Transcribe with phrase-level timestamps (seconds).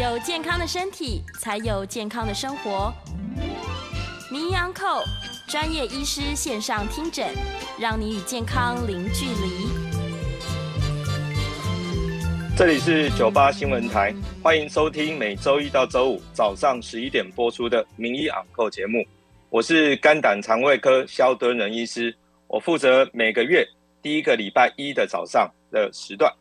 [0.00, 2.90] 有健康的身体，才有健康的生活。
[4.32, 5.02] 名医昂寇
[5.46, 7.28] 专业医师线上听诊，
[7.78, 9.68] 让你与健康零距离。
[12.56, 19.04] 这里是九八新闻台，欢迎收听每周一到周五早上十一点播出的名医昂寇节目。
[19.50, 23.68] 我是肝胆肠胃科萧敦仁医师，我负责每个月
[24.00, 26.32] 第一个礼拜一的早上的时段。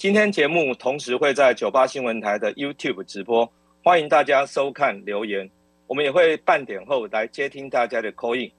[0.00, 3.46] 今天节目同时会在九八新闻台的 YouTube 直播，
[3.84, 5.46] 欢迎大家收看留言。
[5.86, 8.50] 我们也会半点后来接听大家的 call in，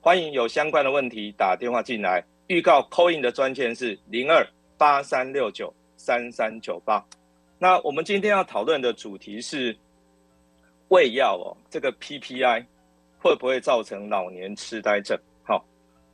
[0.00, 2.22] 欢迎有相关的问题打电话进来。
[2.46, 4.46] 预告 call in 的专线是零二
[4.78, 7.04] 八三六九三三九八。
[7.58, 9.76] 那我们今天要讨论的主题是
[10.90, 12.64] 胃药哦，这个 PPI
[13.18, 15.18] 会不会造成老年痴呆症？
[15.42, 15.66] 好，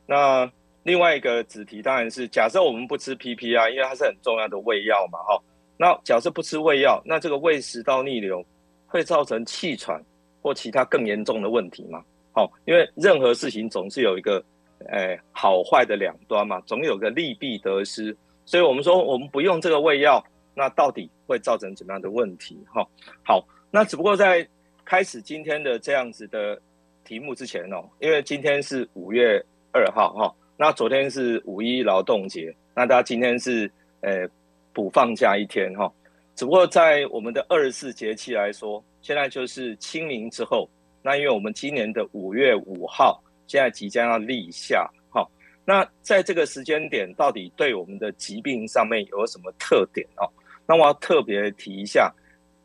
[0.07, 0.51] 那
[0.83, 5.41] 另外一个子题当然是假设我们不吃 PPI，因为它是很重要的胃药嘛，哈。
[5.77, 8.45] 那假设不吃胃药，那这个胃食道逆流
[8.85, 10.01] 会造成气喘？
[10.41, 12.03] 或其他更严重的问题嘛？
[12.33, 14.43] 好，因为任何事情总是有一个，
[14.89, 18.13] 诶、好坏的两端嘛，总有个利弊得失。
[18.45, 20.21] 所以我们说，我们不用这个胃药，
[20.53, 22.59] 那到底会造成怎么样的问题？
[22.73, 22.85] 哈，
[23.25, 24.45] 好，那只不过在
[24.83, 26.61] 开始今天的这样子的
[27.05, 33.69] 题目之前哦，因为今天是五月二号哈，那昨天是五一劳动节，那大家今天是
[33.99, 34.25] 呃
[34.71, 35.91] 补放假一天哈，
[36.35, 38.81] 只不过在我们的二十四节气来说。
[39.01, 40.69] 现在就是清明之后，
[41.01, 45.27] 那因为我们今年的五月五号，现在即将要立夏，哈，
[45.65, 50.23] 那在这个时间点，到底对我们的疾病上面有什么特点哦？
[50.65, 52.09] 那我要特别提一下，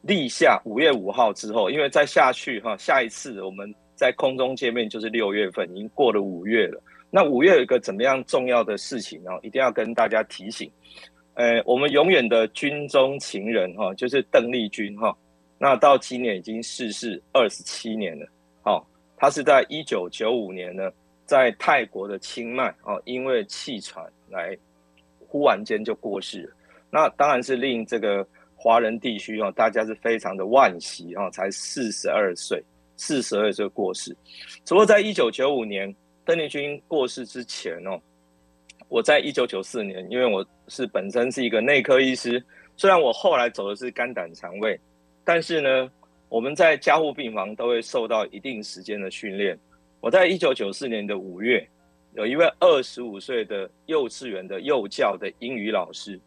[0.03, 6.81] 立夏五月五号之后，因为再下去哈，下一次我们在空中见面就是六月份，已经过了五月了。
[7.11, 9.31] 那五月有一个怎么样重要的事情呢？
[9.43, 10.71] 一定要跟大家提醒，
[11.35, 15.17] 呃，我们永远的军中情人哈，就是邓丽君哈。
[15.59, 18.27] 那到今年已经逝世二十七年了，
[18.65, 18.85] 哦，
[19.17, 20.91] 他是在一九九五年呢，
[21.25, 24.57] 在泰国的清迈哦，因为气喘来，
[25.27, 26.55] 忽然间就过世了。
[26.91, 32.63] 那当然是令这个华人地区哦，大家是非常的惋惜哦，才四十二岁，
[32.97, 34.15] 四十二岁过世。
[34.65, 35.93] 只不过在一九九五年
[36.29, 37.99] 邓丽君过世之前哦，
[38.91, 42.45] 我在一九九四年，因为我是本身是一个内科医师，
[42.77, 44.79] 虽然我后来走的是肝胆肠胃。
[45.25, 45.91] 但是呢，
[46.29, 49.59] 我们在加护病房都会受到一定时间的训练。
[50.01, 51.67] 我在一九九四年的五月，
[52.13, 56.21] 有一位二十五岁的幼稚园的幼教的英语老师，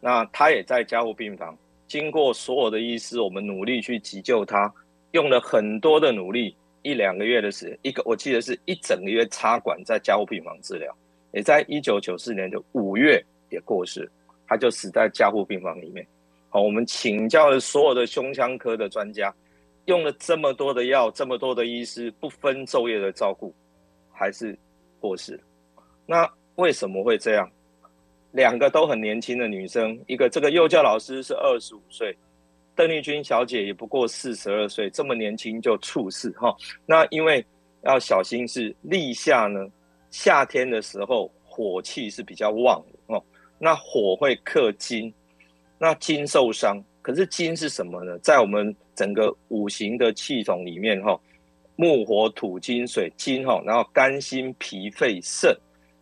[0.00, 1.54] 那他也在加护病房。
[1.86, 4.72] 经过所有的医师，我们努力去急救他，
[5.10, 10.94] 用了很多的努力，一两个月的时间，一个我记得是一整个月插管在加护病房治疗。
[11.32, 14.10] 也在一九九四年的五月也过世，
[14.46, 16.06] 他就死在加护病房里面。
[16.50, 19.34] 好，我们请教了所有的胸腔科的专家，
[19.86, 23.54] 用了这么多的药，这么多的医师，不分昼夜的照顾，
[24.12, 24.58] 还是
[25.00, 25.40] 过世。
[26.04, 27.50] 那为什么会这样？
[28.32, 32.14] 两个都很年轻的女生，一个这个幼教老师是二十五岁，
[32.74, 36.54] 邓丽君小姐也不过四十二岁，这么年轻就猝死哈。
[36.86, 37.44] 那因为
[37.82, 39.66] 要小心是立夏呢，
[40.10, 43.22] 夏天的时候火气是比较旺的哦，
[43.58, 45.12] 那火会克金。
[45.78, 48.16] 那金受伤，可是金是什么呢？
[48.20, 51.18] 在我们整个五行的系统里面，哈，
[51.74, 55.52] 木火土金水金，哈，然后肝心脾肺肾，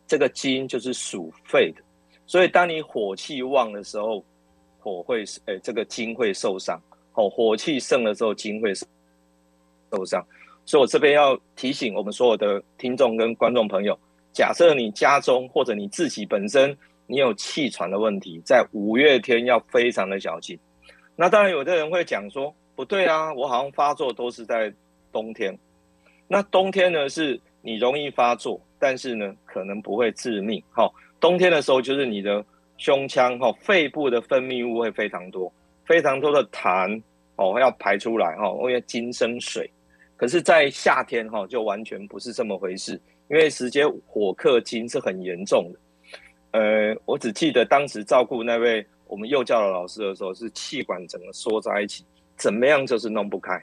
[0.07, 1.83] 这个金就是属肺的。
[2.27, 4.23] 所以当你火气旺的时候，
[4.81, 6.81] 火会，诶，这个金会受伤。
[7.15, 10.27] 哦，火气盛的时候，金会受伤。
[10.65, 13.99] 所以我这边要提醒我们所有的听众跟观众朋友，
[14.33, 16.77] 假设你家中或者你自己本身。
[17.13, 20.57] 你有气喘的问题，在五月天要非常的小心。
[21.17, 24.73] 那当然，有的人会讲说，不对啊，我好像发作都是在
[25.11, 25.53] 冬天。
[26.29, 30.63] 那冬天呢，是你容易发作，但是呢，可能不会致命。
[30.71, 32.45] 哈，冬天的时候，就是你的
[32.81, 35.53] 胸腔哈，肺部的分泌物会非常多，
[35.85, 37.01] 非常多的痰
[37.37, 39.71] 哦要排出来哈，因为金生水。
[40.17, 42.99] 可是，在夏天哈，就完全不是这么回事，
[43.29, 46.59] 因为时间火克金是很严重的。
[46.59, 52.03] 呃，我只记得当时照顾那位我们幼教的老师的时候，是气管整个缩在一起，
[52.37, 53.63] 怎么样就是弄不开。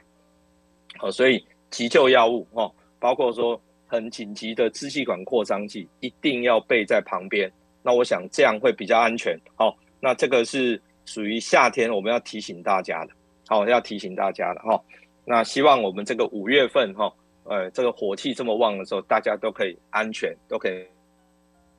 [0.96, 7.50] 好，所以急救药物哈，包括说很紧急的支气管扩张剂，一定要备在旁边。
[7.88, 9.34] 那我想这样会比较安全。
[9.56, 13.12] 好，那这个是属于夏天我们要提醒大家的。
[13.46, 14.78] 好，要提醒大家的哈。
[15.24, 17.10] 那希望我们这个五月份哈，
[17.44, 20.84] 呃，这个火气这么旺的时候，大家都可以安全，都可以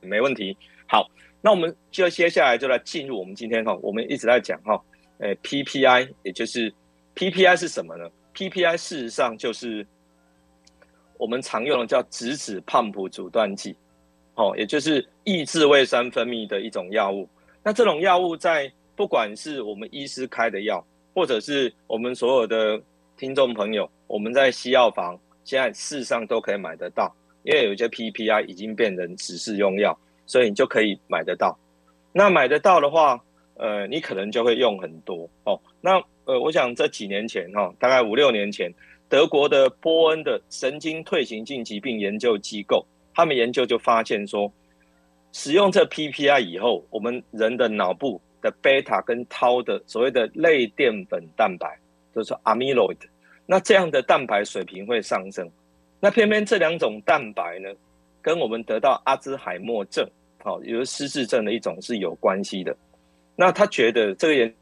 [0.02, 0.58] 没问题。
[0.88, 1.08] 好，
[1.42, 4.82] 那我们就接下来就来进入我们今天哈，我们一直在讲哈，
[5.20, 6.74] 呃 PPI，也就是
[7.14, 9.86] PPI 是什么呢？PPI 事实上就是
[11.20, 13.76] 我们常用的叫质子胖普阻断剂，
[14.40, 17.28] 哦，也就是抑制胃酸分泌的一种药物。
[17.62, 20.82] 那这种药物在不管是我们医师开的药，
[21.14, 22.82] 或者是我们所有的
[23.18, 27.14] 听众朋友，我们在西药房现在事实上都可以买得到，
[27.44, 31.60] 因为有些 PPI 已经变成指示用药，所以你就可以买得到。
[32.14, 33.22] 那买得到的话，
[33.56, 35.60] 呃，你可能就会用很多哦。
[35.82, 38.72] 那呃，我想这几年前哈、哦，大概五六年前，
[39.10, 44.52] 德国的波恩的神经退行性疾病研究机构，他们研究就发现说，
[45.32, 51.80] 使用这 PPI 以后，我们人的脑部的贝塔跟 tau 的所谓的类淀粉蛋白。
[52.12, 52.98] 就是 amyloid，
[53.46, 55.48] 那这样的蛋白水平会上升，
[56.00, 57.70] 那偏偏这两种蛋白呢，
[58.20, 60.06] 跟我们得到阿兹海默症，
[60.44, 62.76] 好，也就是失智症的一种是有关系的。
[63.36, 64.56] 那他觉得这个研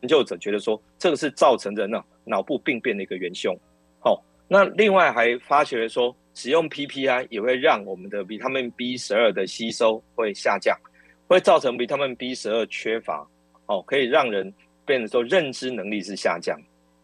[0.00, 3.54] 研究者觉得说，这个是造成人脑脑部病变的一个元凶。
[4.00, 10.78] 好，那另外还发觉说，使用 PPI 也会让我们的比他们 B 十二的吸收会下降，
[11.26, 13.26] 会造成比他们 B 十二缺乏，
[13.66, 14.54] 哦，可以让人。
[14.86, 16.56] 变得说，认知能力是下降。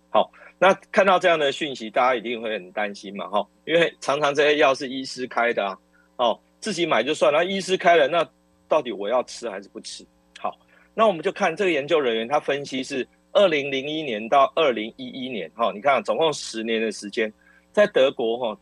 [0.09, 5.77] 好，那看到这样的讯息，大家一定会很担心嘛，哈，因为常常这些药是医师开的啊，
[6.15, 8.25] 哦，自己买就算了，医师开了，那
[8.69, 10.07] 到底我要吃还是不吃？
[10.39, 10.57] 好，
[10.95, 17.33] 那我们就看这个研究人员他分析是二零零一年到二零一一年，哈，你看总共十年的时间，
[17.73, 18.61] 在德国哈，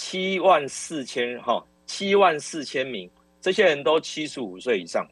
[0.00, 3.10] 七万四千哈，七万四千名，
[3.40, 5.04] 这些人都七十五岁以上。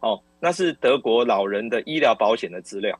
[0.00, 2.96] 哦，那是德国老人的医疗保险的资料。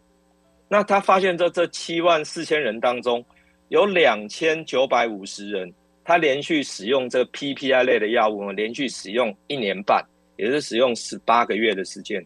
[0.69, 3.23] 那他发现这这七万四千人当中，
[3.69, 5.71] 有两千九百五十人，
[6.03, 10.03] 他连续使用这 PPI 类的药物，连续使用一年半，
[10.39, 12.25] 也是使用十八个月的时间。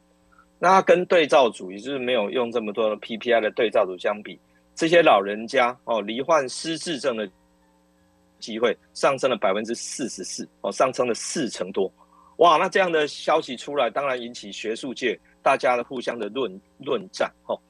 [0.61, 4.39] 那跟对照组，也就是没有用这么多的 PPI 的对照组相比，
[4.77, 7.29] 这些老人家哦，罹患失智症的
[8.43, 11.91] 机会上升了百分之四十四，哦，上升了四成多。
[12.39, 17.33] 哇，那这样的消息出来，当然引起学术界大家的互相的论论战。
[17.45, 17.61] 吼，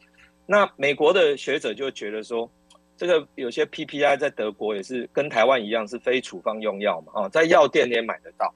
[0.46, 2.50] 那美国的学者就觉得说，
[2.96, 8.54] 这个有些 PPI 在德国也是跟台湾一样是非处方用药嘛，哦，在药店也买得到，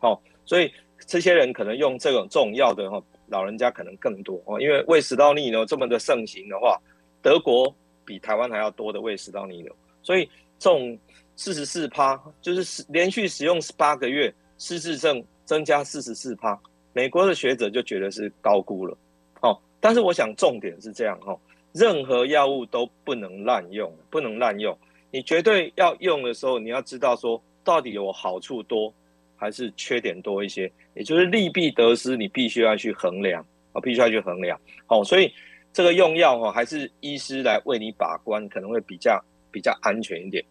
[0.00, 0.70] 哦，所以
[1.06, 6.80] 这些人可能用这种这种药的哈，老人家可能更多哦，因为胃食道逆流这么的盛行的话，
[7.22, 7.74] 德国
[8.04, 10.96] 比台湾还要多的胃食道逆流，所以这种
[11.36, 15.24] 四十四趴就是连续使用十八个月失智症。
[15.46, 16.58] 增加四十四趴，
[16.92, 18.98] 美国的学者就觉得是高估了，
[19.42, 21.38] 哦，但是我想重点是这样哈，
[21.70, 24.76] 任何药物都不能滥用，不能滥用。
[25.12, 28.92] 你绝对要用的时候，你要知道说到底有好处多
[29.36, 34.60] 还是缺点多一些，也就是利弊得失，你必须要去衡量啊，必须要去衡量。
[34.86, 35.32] 好，所以
[35.72, 40.44] 这个用药哈，还是医师来为你把关，可能会比较比较安全一点。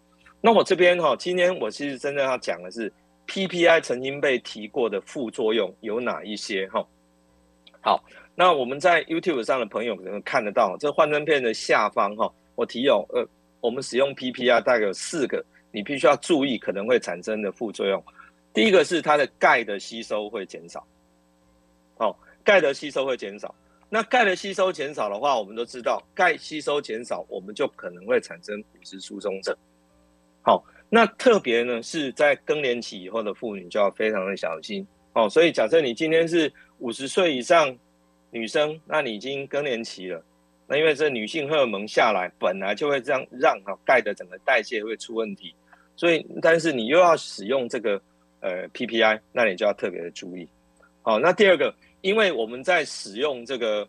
[0.46, 2.94] 那我这边哈，今天我其实真正要讲的是。
[3.28, 6.68] PPI 曾经被提过的副作用有哪一些？
[6.68, 6.88] 哈，
[7.82, 8.04] 好，
[8.36, 13.28] 那我们在 YouTube 上的朋友可能看得到，这幻灯片的下方哈，我提有呃，
[13.62, 18.04] 我们使用 PPI 大概有四个，你必须要注意可能会产生的副作用。
[18.54, 20.86] 第一个是它的钙的吸收会减少，
[21.98, 23.56] 哦，钙的吸收会减少。
[23.90, 29.58] 那钙的吸收减少的话，我们都知道钙吸收减少，我们就可能会产生骨质疏松症。
[30.46, 30.64] 好。
[30.88, 35.28] 那特别呢，是在更年期以后的妇女就要非常的小心哦。
[35.28, 37.76] 所以假设你今天是五十岁以上
[38.30, 40.24] 女生，那你已经更年期了，
[40.68, 45.54] 那因为这女性荷尔蒙下来，本来就会这样让哈钙的整个代谢会出问题，
[45.98, 48.00] 所以但是你又要使用这个
[48.40, 50.48] 呃 PPI，那你就要特别的注意。
[51.02, 53.86] 好，那第二个，因为我们在使用这个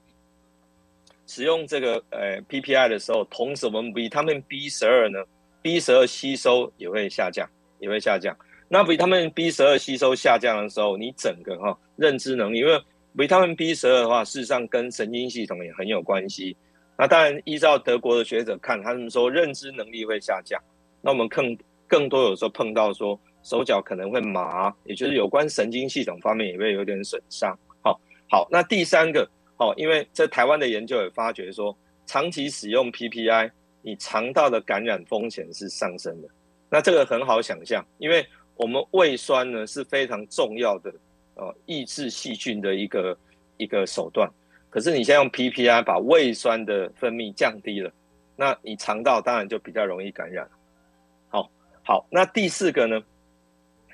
[1.26, 5.22] 使用这个呃 PPI 的时候，同时我们维他们 B 十二呢。
[5.62, 7.48] B 十二吸收也会下降，
[7.80, 8.36] 也会下降。
[8.68, 12.80] 那维他命 B 十二吸收下降的时候，你整个哈认知能力，因为
[13.14, 16.56] 维他命 B 十二的话，事实上跟神经系统也很有关系。
[16.98, 20.60] 那当然，依照德国的学者看，他们说认知能力会下降。
[21.00, 27.56] 那我们更更多有时候碰到说手脚可能会麻，也就是有关神经系统方面也会有点损伤。
[27.82, 33.50] 好，好，那第三个，好，因为在台湾的研究也发觉说，长期使用 PPI。
[33.86, 36.28] 你肠道的感染风险是上升的，
[36.68, 38.26] 那这个很好想象，因为
[38.56, 40.92] 我们胃酸呢是非常重要的，
[41.36, 43.16] 呃，抑制细菌的一个
[43.58, 44.28] 一个手段。
[44.70, 47.88] 可是你现在用 PPI 把胃酸的分泌降低了，
[48.34, 50.50] 那你肠道当然就比较容易感染。
[51.28, 51.48] 好，
[51.84, 53.00] 好，那第四个呢？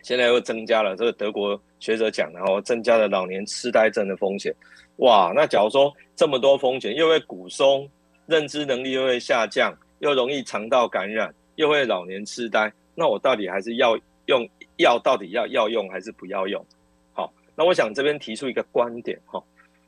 [0.02, 4.52] 现在又增加了这个德国学者讲，然后增加了老年痴呆症的风险。
[4.96, 7.86] 哇，那假如说这么多风险，又会骨松，
[8.32, 14.48] 认知能力又会下降，又容易肠道感染，又会老年痴呆，那我到底还是要用
[14.78, 14.98] 药？
[14.98, 16.64] 到底要要用还是不要用？
[17.12, 19.42] 好，那我想这边提出一个观点哈，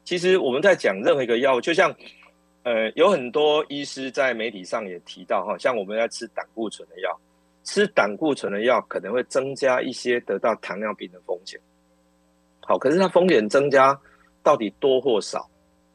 [0.04, 1.94] 其实我们在讲任何一个药物，就像
[2.64, 7.18] 呃有很多医师在媒体上也提到哈，像我们在吃胆固醇的药。
[7.66, 11.58] 吃胆固醇的药可能会增加一些得到糖尿病的风险。
[12.60, 13.98] 好，可是它风险增加
[14.42, 15.48] 到底多或少？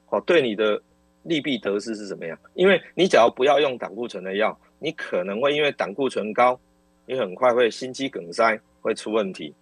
[0.08, 0.82] 好，对你的
[1.30, 2.38] 利弊得失是怎么样？
[2.56, 6.60] 因为你只要不要用胆固醇的药，你可能会因为胆固醇高，
[7.06, 9.54] 你很快会心肌梗塞，会出问题。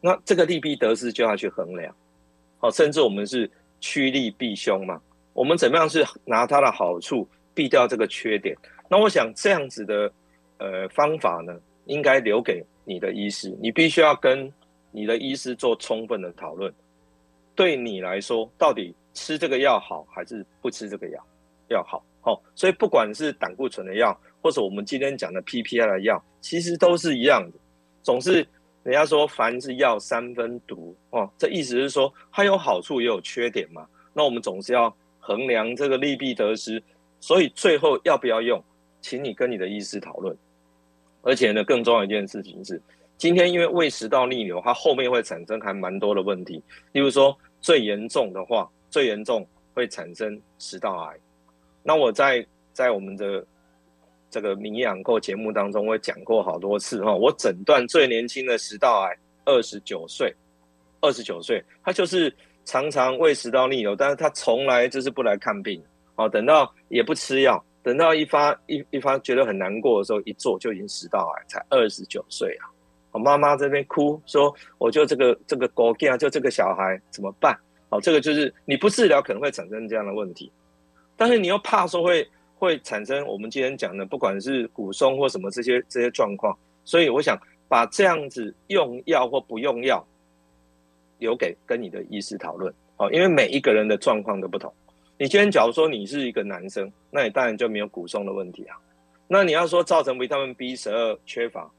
[0.00, 1.92] 那这个利弊得失就要去衡量。
[2.58, 3.50] 好，甚至我们是
[3.80, 5.00] 趋利避凶嘛？
[5.32, 8.56] 我们怎么样是拿它的好处避掉这个缺点？
[8.88, 10.12] 那我想这样子的。
[10.58, 11.52] 呃，方法呢，
[11.86, 14.50] 应该留给你的医师，你必须要跟
[14.92, 16.72] 你的医师做充分的讨论。
[17.56, 21.26] 对你来说，到底吃这个药好，还是不吃这个药
[21.68, 22.04] 要好？
[22.20, 27.58] 好，所以不管是胆固醇的药，或者我们今天讲的 PPI 的药，其实都是一样的。
[28.02, 28.46] 总是
[28.82, 33.86] 人家说凡是药三分毒哦，这意思是说它有好处也有缺点嘛。
[34.12, 36.82] 那我们总是要衡量这个利弊得失，
[37.20, 38.62] 所以最后要不要用？
[39.00, 40.34] 请你跟你的医师讨论，
[41.20, 42.80] 而且呢，更重要一件事情是，
[43.18, 46.62] 今天因为胃食道逆流，它后面会产生还蛮多的问题。
[46.92, 51.16] 例如说，最严重的话，最严重会产生食道癌。
[51.82, 53.44] 那我在在我们的
[54.30, 57.12] 这个名养购节目当中，我讲过好多次哈。
[57.12, 60.32] 我诊断最年轻的食道癌，二十九岁，
[61.00, 62.32] 二十九岁，他就是
[62.64, 65.82] 常常胃食道逆流，但是他从来就是不来看病，
[66.14, 67.60] 哦，等到也不吃药。
[67.82, 72.70] 等到一发一一发觉得很难过的时候，一做就已经食道癌，才二十九岁啊！
[73.10, 80.50] 我妈妈这边哭说：“我就这个这个狗啊，就这个小孩怎么办？”好，这个就是你不治疗可能会产生这样的问题，
[81.16, 87.38] 但是你又怕说会会产生我们今天讲的，不管是骨松或什么这些这些状况，所以我想
[87.68, 90.04] 把这样子用药或不用药
[91.18, 94.72] 留给跟你的医师讨论，好，因为每一个人的状况都不同。
[95.16, 98.76] 你今天假如说你是一个男生，那你当然就没有骨松的问题啊。
[99.28, 101.70] 那你要说造成维他命 B 十二缺乏，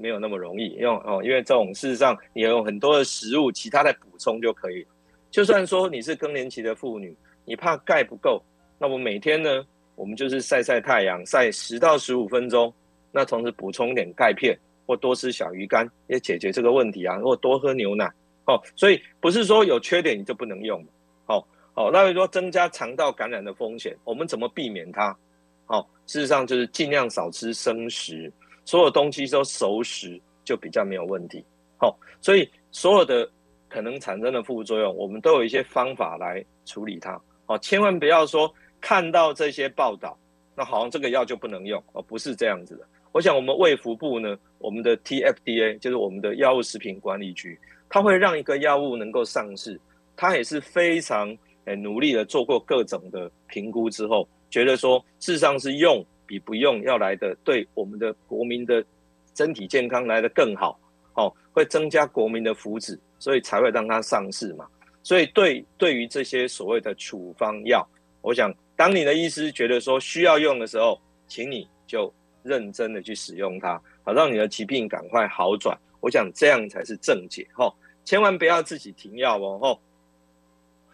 [0.00, 4.84] 没有那么容易用哦，因为这种事实上你有很多的食物，其他的补充就可以。
[5.34, 7.12] 就算说你是更年期的妇女，
[7.44, 8.40] 你怕钙不够，
[8.78, 12.72] 那我每天呢，我们就是晒晒太阳，晒十到十五分钟，
[13.10, 17.18] 那同时补充点钙片或多吃小鱼干，也解决这个问题啊。
[17.18, 18.06] 或多喝牛奶
[18.46, 20.80] 哦，所以不是说有缺点你就不能用。
[21.26, 25.08] 好好，那如说增加肠道感染的风险，我们怎么避免它？
[25.66, 28.32] 好，事实上就是尽量少吃生食，
[28.64, 31.44] 所有东西都熟食就比较没有问题。
[31.76, 33.28] 好，所以所有的
[33.74, 37.20] 可能产生的副作用，我们都有一些方法来处理它。
[37.44, 38.48] 好，千万不要说
[38.80, 40.16] 看到这些报道，
[40.54, 42.86] 那好像这个药就不能用哦，不是这样子的。
[43.10, 49.80] 我想我们卫福部呢，我们的 TFDA 就是我们的药物食品管理局，它会让一个药物能够上市，
[50.14, 51.36] 它也是非常。
[51.66, 58.84] 诶，努力的做过各种的评估之后，觉得说，事实上是用比不用要来的，对我们的国民的
[59.34, 60.78] 身体健康来的更好，
[61.14, 64.66] 哦，会增加国民的福祉，所以才会让它上市嘛。
[65.02, 67.82] 所以对对于这些所谓的处方药，
[68.20, 72.12] 我想当你的医师觉得说需要用的时候，请你就
[72.42, 75.74] 认真的去使用它，好让你的疾病赶快好转。
[76.00, 79.80] 我想这样才是正解，吼，千万不要自己停药哦，吼。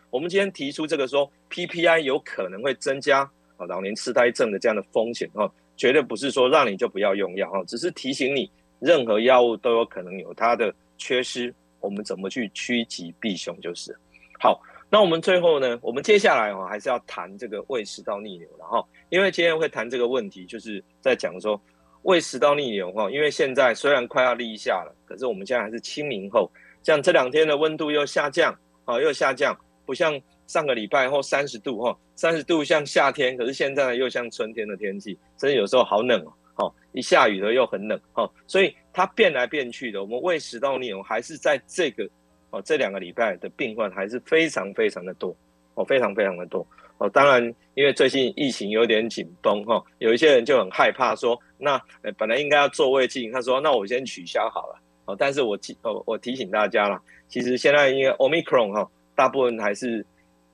[0.08, 13.96] 我们今天提出这个说，PPI 有可能会增加啊老年痴呆症的这样的风险哦，绝对不是说让你就不要用药哦，只是提醒你，任何药物都有可能有它的缺失，我们怎么去趋吉避凶就是。
[14.38, 21.60] 好，那我们最后呢，我们接下来哦还是要谈这个胃食道逆流了哈，因为今天会谈这个问题，就是在讲说
[22.02, 26.50] 胃食道逆流哈，因为现在虽然快要立夏了，可是我们现在还是清明后，
[26.82, 29.56] 像这两天的温度又下降啊，又下降。
[29.86, 40.02] 不像上个礼拜或三十度哈，三十度像夏天，可是现在又像春天的天气，所以有时候好冷哦，一下雨了又很冷哦，所以它变来变去的。
[40.02, 42.08] 我们胃食道逆流还是在这个
[42.50, 45.34] 哦这两个礼拜的病患还是非常非常的多
[45.74, 46.66] 哦，非常非常的多
[46.98, 47.08] 哦。
[47.10, 47.42] 当然，
[47.74, 51.80] 因为最近疫情有点紧绷哈，有一些人就很害怕说，那
[52.16, 55.16] 本来应该要做胃镜，他说那我先取消好了哦。
[55.18, 58.90] 但是我提哦我提醒大家了，其实现在因为 Omicron 哈。
[59.16, 60.02] 大部分还是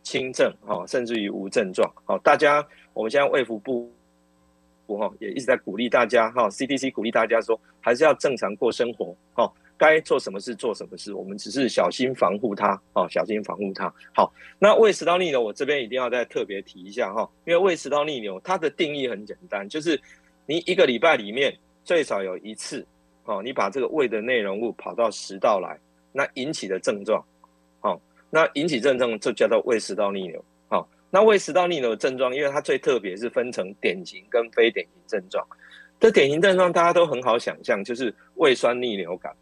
[0.03, 1.89] 轻症哈，甚至于无症状。
[2.05, 3.89] 好，大家我们现在胃腹部
[4.95, 13.93] 哈也一直在鼓励大家哈，CDC 鼓励大家说还是要正常过生活哈，该做什么事做什么事，我们只是小心防护它哦，小心防护它。
[14.15, 20.01] 好，那胃食道逆流，我这边一定要再特别提一下哈，因为胃食道逆流它的定义很简单，就是
[20.47, 21.53] 你一个礼拜里面
[21.83, 22.87] 最少有一次
[23.25, 25.79] 哦，你把这个胃的内容物跑到食道来，
[26.13, 27.25] 那引起的症状，
[27.81, 28.01] 好，
[28.31, 30.45] 那引起症状就叫做胃食道逆流。
[31.11, 35.47] 那胃食道逆流的症状，因为它最特别是分成典型跟非典型症状。
[35.99, 39.35] 这典型症状大家都很好想象，就是胃酸逆流感。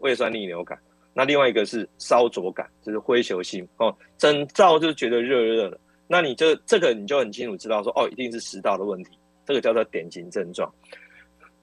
[0.00, 0.78] 胃酸逆流感，
[1.14, 5.80] 那另外一个是烧灼感，就是灰球心哦，整灶就觉得热热的。
[6.06, 10.70] 那你就这个你就很清楚知道说哦，一定是食道的问题，这个叫做典型症状。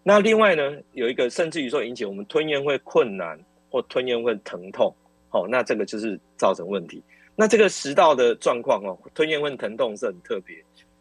[0.01, 4.91] 那另外呢，有一个甚至于说引起我们吞咽会困难或吞咽会疼痛，
[5.29, 7.03] 哦，那这个就是造成问题。
[7.35, 10.55] 那这个食道的状况哦，吞咽问疼痛是很特别。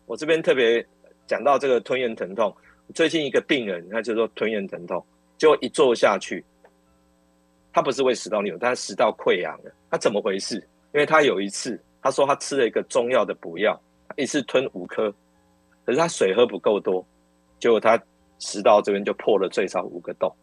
[0.07, 0.85] 我这边特别
[1.27, 2.55] 讲到这个吞咽疼痛，
[2.95, 5.05] 最近一个病人他就说吞咽疼痛，
[5.39, 6.45] 就一坐下去。
[7.73, 9.71] 他不是胃食道逆流，他食道溃疡了。
[9.91, 10.57] 他怎么回事？
[10.93, 13.81] 因为他有一次，他说他吃了一个中药的补药，
[14.17, 15.13] 一次吞五颗，
[15.85, 17.07] 可是他水喝不够多，
[17.61, 18.01] 结果他
[18.41, 20.35] 食道这边就破了最少五个洞。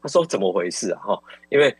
[0.00, 1.00] 他说怎么回事啊？
[1.00, 1.76] 哈，因为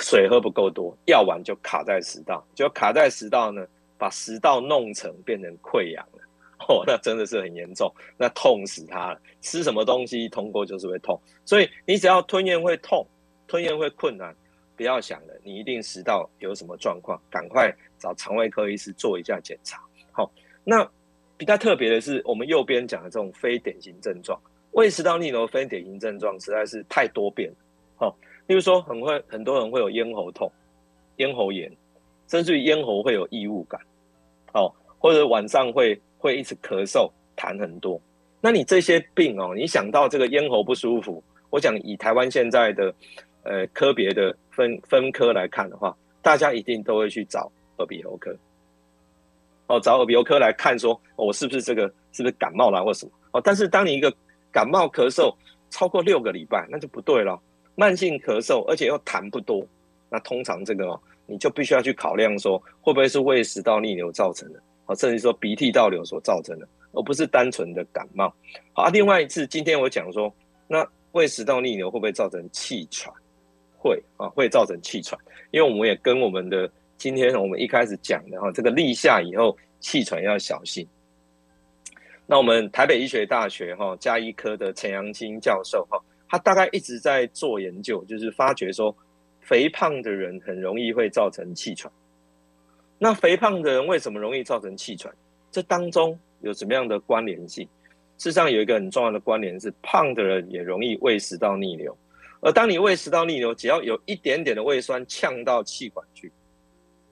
[0.00, 3.66] 水喝不够多，药丸就卡在食道，就卡在食道呢，
[3.96, 6.22] 把食道弄成变成溃疡了。
[6.68, 9.20] 哦，那真的是很严重，那痛死他了。
[9.40, 13.06] 吃什么东西通过就是会痛，所以你只要吞咽会痛。
[13.46, 14.36] 吞咽会困难，
[14.76, 19.82] 不要想了，你一定食道有什么状况，赶快找肠胃科医师做一下检查。
[20.12, 20.30] 好，
[20.64, 20.86] 那
[21.38, 24.38] 比较特别的是，我们右边讲的这种非典型症状，
[24.72, 27.56] 胃食道逆流非典型症状实在是太多变了。
[27.96, 28.14] 好，
[28.48, 30.50] 例如说很会很多人会有咽喉痛、
[31.18, 31.72] 咽喉炎，
[32.26, 33.80] 甚至于咽喉会有异物感，
[34.54, 38.00] 哦，或者晚上会会一直咳嗽、痰很多。
[38.40, 42.92] 那你这些病哦，你想到这个咽喉不舒服，我想以台湾现在的。
[43.44, 48.36] 呃，科别的分分科来看的话，大家一定都会去找耳鼻喉科，
[49.68, 53.12] 哦，找耳鼻喉科来看说，我是不是这个是不是感冒啦或什么？
[53.30, 54.12] 哦，但是当你一个
[54.52, 55.34] 感冒咳嗽
[55.70, 57.40] 超过六个礼拜，那就不对了。
[57.78, 59.64] 慢性咳嗽，而且又痰不多，
[60.10, 68.34] 那通常这个哦，你就必须要去考量说，会不会是胃食道逆流造成的，哦，甚至说鼻涕倒流所造成的，而不是单纯的感冒。
[68.72, 70.34] 好啊，另外一次，今天我讲说，
[70.66, 73.14] 那胃食道逆流会不会造成气喘？
[73.78, 75.16] 会啊，会造成气喘，
[75.52, 80.84] 因为我们也跟我们的今天我们一开始讲的哈，这个立夏以后气喘要小心。
[82.26, 85.96] 那我们台北医学大学哈家医科的陈阳青教授哈，
[86.28, 88.94] 他大概一直在做研究，就是发觉说，
[89.40, 91.90] 肥胖的人很容易会造成气喘。
[92.98, 95.14] 那肥胖的人为什么容易造成气喘？
[95.50, 97.66] 这当中有什么样的关联性？
[98.18, 101.96] 事实上有一个很重要的关联是，胖的人也容易胃食道逆流。
[102.40, 106.30] 而当你胃食道逆流，只要有一点点的胃酸呛到气管去，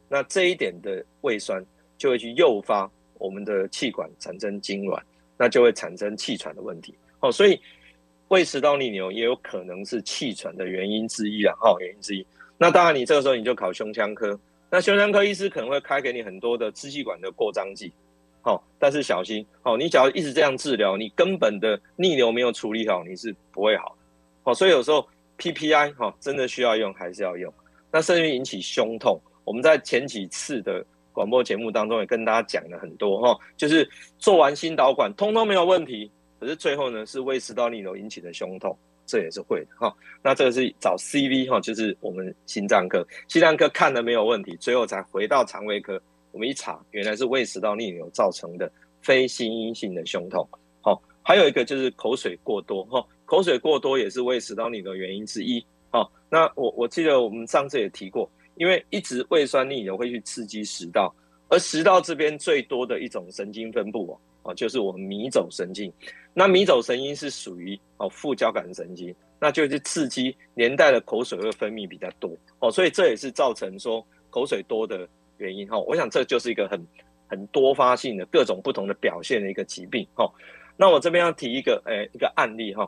[0.09, 1.65] 那这一点的胃酸
[1.97, 5.01] 就会去诱发我们的气管产生痉挛，
[5.39, 6.95] 那就会产生气喘的问题。
[7.21, 7.61] 哦，所以
[8.29, 11.55] 胃食道逆流也有可能是气喘的原因之一啊。
[11.61, 12.27] 哦，原因之一。
[12.59, 14.39] 那当然，你这个时候你就考胸腔科，
[14.71, 17.93] 那胸腔科医师可能会开给你很多的支气管的扩张剂。
[18.43, 23.97] 哦，但是小心哦，你只要一直这样治疗，你根本的逆流没有处理好，你是不会好的。
[24.45, 25.07] 哦，所以有时候。
[25.39, 27.53] PPI 哈，真的需要用还是要用？
[27.93, 33.87] 那甚至引起胸痛，我们在前几次的广播节目当中也跟大家讲了很多哈，就是
[34.19, 36.11] 做完心导管通通没有问题，
[36.47, 39.93] 可是最后呢是胃食道逆流引起的胸痛，这也是会的哈。
[40.23, 48.71] 那这个是找 CV 哈，就是我们心脏科，心脏科看了没有问题，最后才回到肠胃科，我们一查原来是胃食道逆流造成的
[49.03, 50.49] 非心因性的胸痛。
[50.83, 53.05] 好，还有一个就是口水过多哈。
[53.25, 55.61] 口水过多也是胃食道逆流的原因之一。
[55.91, 61.13] 好，那我我记得我们上次也提过，因为一直胃酸逆流会去刺激食道，
[61.49, 65.93] 而食道这边最多的一种神经分布哦，就是我们迷走神经。
[66.39, 75.79] 那迷走神经是属于哦副交感神经，那就是刺激连带的口水会分泌比较多哦，所以这也是造成说口水多的原因哈。
[75.79, 76.79] 我想这就是一个很
[77.27, 80.31] 很多发性的各种不同的表现的一个疾病哈。
[80.77, 82.87] 那我这边要提一个诶一个案例哈。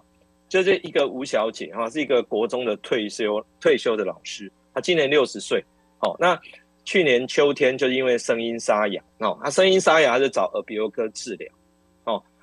[0.50, 5.62] 就是一个吴小姐哈，是一个国中的退休退休的老师，她今年六十岁。
[5.98, 6.40] 好，那
[6.87, 11.46] 去年秋天就因为声音沙哑，哦，她声音沙哑，她就找耳鼻喉科治疗。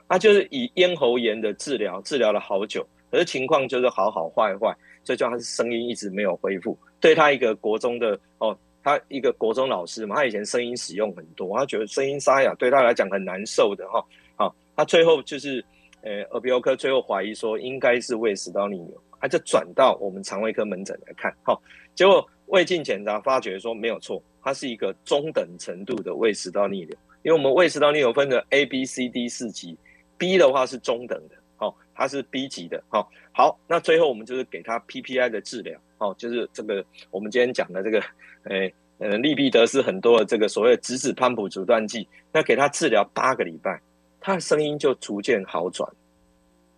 [0.08, 6.78] 他，就是以咽喉炎的治疗，治疗了好久，可是情况就是好好坏坏，所以叫她声音一直没有恢复。
[7.00, 14.04] 对他一个国中的哦，他一个国中老师嘛，他以前声音使用很多，他觉得声音沙哑对他来讲很难受的哈。
[14.36, 15.64] 好，他最后就是。
[16.08, 21.60] 呃，耳鼻喉科最后怀疑说应该是胃食道逆流，他就转到我们肠胃科门诊来看，好，
[21.96, 29.76] 结果胃镜检查发觉说没有错，它是一个中等程度的胃食道逆流，因为我们胃食道逆流分的 A、B、C、D 四级
[30.18, 38.02] ，B 的话是中等的，好，它是 B 级的，好，好，那最后我们就是给他 PPI 的治疗，哦，就是这个我们今天讲的这个，
[38.50, 43.80] 诶，呃，利必得是很多的这个所谓的质子潘普阻断剂，那给他治疗八个礼拜，
[44.20, 45.90] 他的声音就逐渐好转。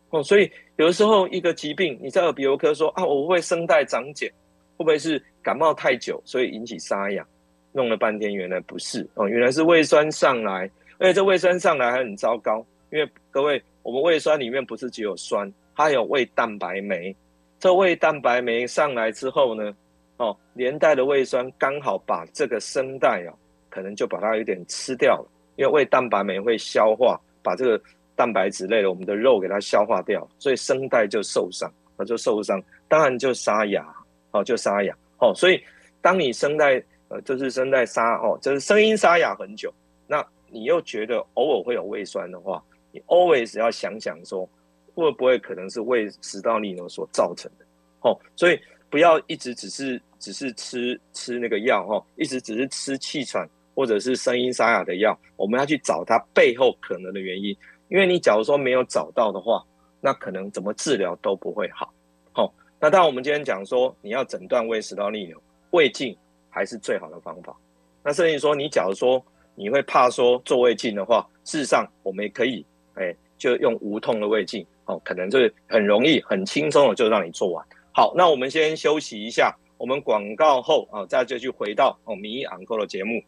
[0.10, 4.30] 哦，所以有的时候一个疾病，你在耳鼻喉科说啊，我会声带长茧，
[4.78, 7.26] 会不会是感冒太久，所以引起沙哑？
[7.74, 17.16] 弄了半天，原来不是哦，原来是胃酸上来，而且这胃酸上来还很糟糕，因为各位，我们胃酸里面不是只有酸，它有胃蛋白酶。
[17.60, 19.72] 这胃蛋白酶上来之后呢，
[20.18, 23.38] 哦，连带的胃酸刚好把这个声带哦，
[23.70, 27.80] 可能就把它有点吃掉了，因为胃蛋白酶会消化，把这个。
[28.16, 33.86] 蛋白质类的，我们的肉给它消化掉，所以声带就受伤，那就受伤，当然就沙哑，
[34.32, 35.64] 哦，就沙哑，哦，所以
[36.02, 39.72] 当你声带，呃，就是声带沙，哦，就是声音沙哑很久，
[40.08, 42.60] 那你又觉得偶尔会有胃酸的话，
[42.98, 44.50] 你 always 要想想说，
[44.96, 47.66] 会不会可能是胃食道逆流所造成的，
[48.02, 57.56] 哦，所以不要一直只是只是吃吃那个药，哦，一直只是吃气喘或者是声音沙哑的药，我们要去找它背后可能的原因。
[57.90, 59.64] 因为你假如说没有找到的话，
[60.02, 61.94] 那可能怎么治疗都不会好。
[62.34, 65.40] 好、那当我们今天讲说你要诊断胃食道逆流，
[65.72, 66.18] 胃镜
[66.50, 67.56] 还是最好的方法。
[68.04, 72.66] 那甚至说你假如说你会怕说做胃镜的话，事实上我们也可以，
[72.98, 77.66] 哎，就用无痛的胃镜，哦，可能就是很容易、很轻松的就让你做完。
[77.94, 83.22] 好，那我们先休息一下，我们广告后啊，再继续回到哦名医昂扣的节目。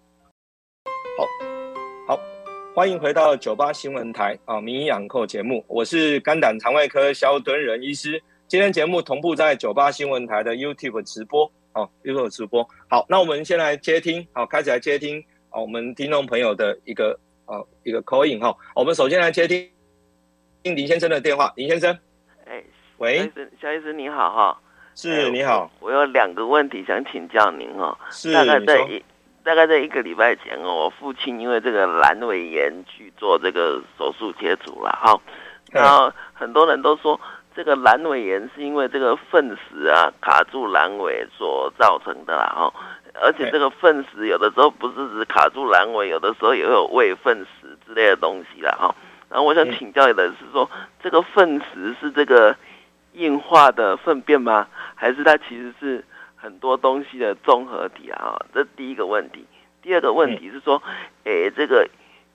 [1.17, 1.25] 好。
[2.07, 2.19] 好
[2.75, 8.21] 欢迎回到九八新闻台啊，名医昂扣节目，我是肝胆肠胃科萧敦仁医师。
[8.47, 12.67] 今天节目同步在九八新闻台的 YouTube 直播，哦，YouTube 直播。
[12.87, 18.55] 好，那我们先来接听，好，开始来接听好，我们听众朋友的一个啊一个 call in 哈。
[18.75, 19.69] 我们首先来接听
[20.63, 21.97] 听林先生的电话，林先生，
[22.45, 22.63] 哎，
[22.97, 23.31] 喂，
[23.61, 24.61] 肖医师你好哈，
[24.95, 29.03] 是你好，我有两个问题想请教您哦，是，大概在一。
[29.41, 35.19] 大概在一个礼拜前哦，我父亲因为这个阑尾炎去做这个手术切除了哈，
[35.71, 37.19] 然后很多人都说
[37.55, 42.73] 这个阑尾炎是因为这个粪石啊卡住阑尾所造成的啦哈，
[43.13, 48.95] 而且这个粪石有的时候不是只卡住阑尾，有的时候也会有胃粪石之类的东西啦哈。
[49.29, 50.69] 然后我想请教你的是说，
[51.01, 52.55] 这个粪石是这个
[53.13, 54.67] 硬化的粪便吗？
[54.95, 56.03] 还是它其实是？
[56.41, 59.45] 很多东西的综合体啊，这第一个问题。
[59.81, 60.81] 第二个问题是说，
[61.25, 61.85] 诶，这个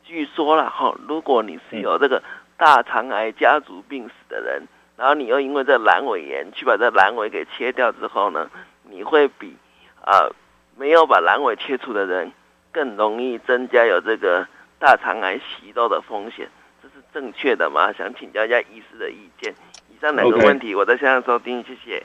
[0.05, 2.23] 据说了哈，如果你是有这个
[2.59, 4.65] 大肠癌家族病史的人，
[4.99, 8.51] 然后你又因为这阑尾炎去把这阑尾给切掉之后呢，
[8.83, 9.57] 你会比
[10.05, 10.29] 啊
[10.77, 12.31] 没有把阑尾切除的人
[12.73, 14.47] 更容易增加有这个
[14.79, 16.49] 大肠癌息肉的风险，
[16.83, 17.93] 这是正确的吗？
[17.93, 19.55] 想请教一下医师的意见。
[19.89, 22.03] 以上两个问题，我在线上收听，谢谢。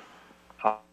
[0.58, 0.86] 好。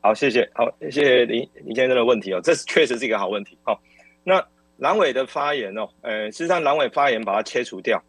[0.00, 0.48] 好，谢谢。
[0.54, 3.58] 好，谢谢林林先生的问题哦，这是确实是一个好问题。
[3.64, 3.80] 好，
[4.22, 4.42] 那
[4.78, 8.00] 阑尾的发炎哦，呃，实际上阑尾发炎把它切除掉，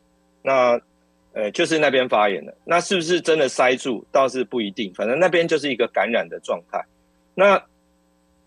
[0.43, 0.80] 那
[1.34, 2.54] 呃就是那边发炎了。
[2.65, 4.06] 那是不是真的塞住？
[4.12, 6.84] 倒是不一定，反正那边就是一个感染的状态。
[7.34, 7.62] 那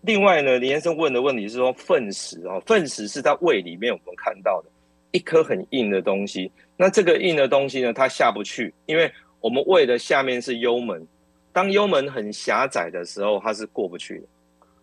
[0.01, 4.69] 另外呢，林先生问的问题是说粪石哦，粪石是在胃里面我们看到的
[5.11, 6.51] 一颗很硬的东西。
[6.75, 11.07] 那这个硬的东西呢，它下不去，因为我们胃的下面是幽门。
[11.53, 14.25] 当幽门很狭窄的时候，它是过不去的。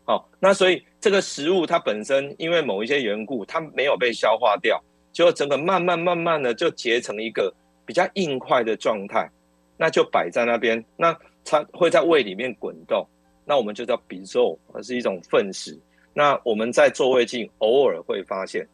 [0.05, 7.53] 哦，那所以这个食物它本身因为某一些缘故，它没有被消化掉，就整个慢慢慢慢的就结成一个
[7.85, 9.29] 比较硬块的状态，
[9.77, 13.07] 那就摆在那边，那它会在胃里面滚动，
[13.49, 15.77] 那我们就叫鼻肉，而是一种粪石。
[16.13, 18.65] 那我们在做胃镜偶尔会发现，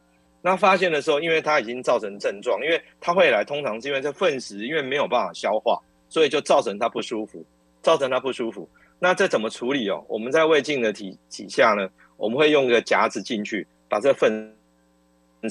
[0.43, 7.43] 那发现的时候，因为它已经造成症状，因为它会来，通常是因为这粪石因为没有办法消化，所以就造成它不舒服。
[7.83, 8.67] 造成它不舒服，
[8.99, 10.03] 那这怎么处理哦？
[10.09, 14.51] 我们在胃镜的体体下呢，我们会用一个夹子进去，把这粪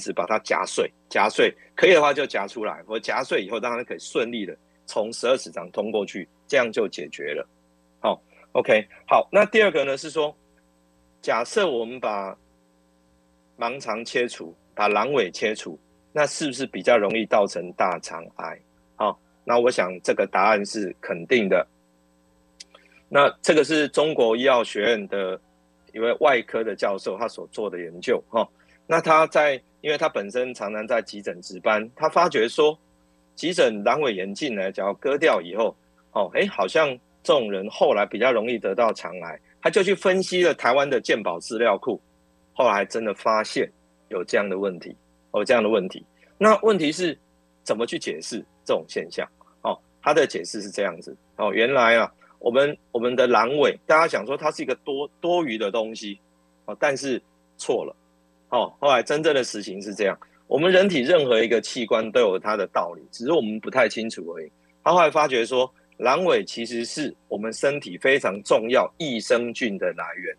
[0.00, 7.46] 石把它夹碎，夹碎可以的话就夹出来，或夹碎以后，当然可以顺利的从十二指肠通过去，这样就解决了。
[8.54, 10.34] ，OK，好，那第二个呢是说，
[11.20, 12.36] 假设我们把
[13.58, 15.78] 盲肠切除，把阑尾切除，
[16.12, 18.58] 那是不是比较容易造成大肠癌？
[18.96, 21.66] 好，那我想这个答案是肯定的。
[23.08, 25.40] 那这个是中国医药学院的
[25.92, 28.48] 一位外科的教授，他所做的研究哈。
[28.86, 32.76] 那他在，因为他本身常常在急诊值班，他发觉说，
[33.36, 35.76] 急诊阑尾炎进来，只要割掉以后，
[36.12, 41.98] 哦，哎，好像这种人后来比较容易得到肠癌，他就去分析了台湾的健保资料库，
[42.52, 43.66] 后来真的发现
[44.10, 44.94] 有这样的问题，
[45.32, 46.04] 有这样的问题。
[46.36, 47.18] 那问题是
[47.62, 49.26] 怎么去解释这种现象？
[49.62, 51.16] 哦，他的解释是这样子。
[51.36, 56.20] 哦，原来啊，我们我们的阑尾，大家想说它是一个多多余的东西，
[56.66, 57.20] 哦，但是
[57.56, 57.96] 错了。
[58.50, 60.14] 哦，后来真正的实情是这样，
[60.46, 64.52] 我们人体任何一个器官都有它的道理，只是我们不太清楚而已。
[64.84, 65.72] 他后来发觉说。
[65.98, 70.36] 阑尾其实是我们身体非常重要益生菌的来源，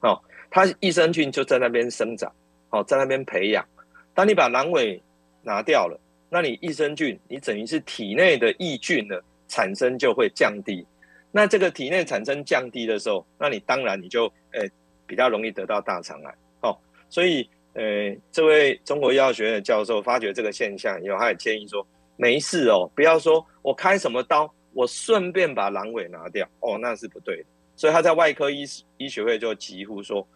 [0.00, 2.32] 哦，它益生菌就在那边生长，
[2.70, 3.66] 哦，在那边培养。
[4.14, 5.02] 当你把阑尾
[5.42, 5.98] 拿掉了，
[6.30, 10.86] 那你益生菌，你等于是体内的益菌呢产生就会降低。
[11.32, 14.70] 那这个体内产生降低的时候，那你当然你就诶、
[15.06, 16.78] 比较容易得到大肠癌，哦。
[17.10, 21.84] 所以诶，这位中国医药学院的教授发觉这个现象以后，他也建议说，
[22.16, 24.48] 没事哦，不要说我开什么刀。
[24.74, 27.44] 我顺便把阑尾拿掉哦，那是不对的。
[27.76, 28.64] 所以他在外科医
[28.98, 30.26] 医学会就疾呼说，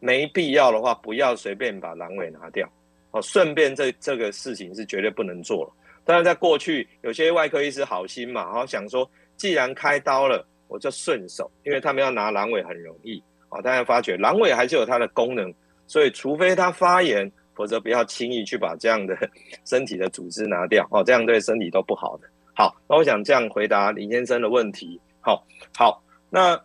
[0.00, 2.68] 没必要的话，不要随便把阑尾拿掉
[3.10, 3.20] 哦。
[3.22, 5.72] 顺便这这个事情是绝对不能做了。
[6.04, 13.60] 当然，在过去有些外科医师好心嘛，然后想说，既然开刀了，我就顺手，因为他们要拿阑尾很容易啊。
[13.60, 15.52] 大家发觉阑尾还是有它的功能，
[15.86, 19.16] 所以除非它发炎，否则不要轻易去把这样的
[19.64, 22.28] 身体的组织拿掉哦，这样对身体都不好的。
[22.56, 25.00] 好，那我想这样回答林先生的问题。
[25.20, 25.44] 好，
[25.76, 26.60] 好，那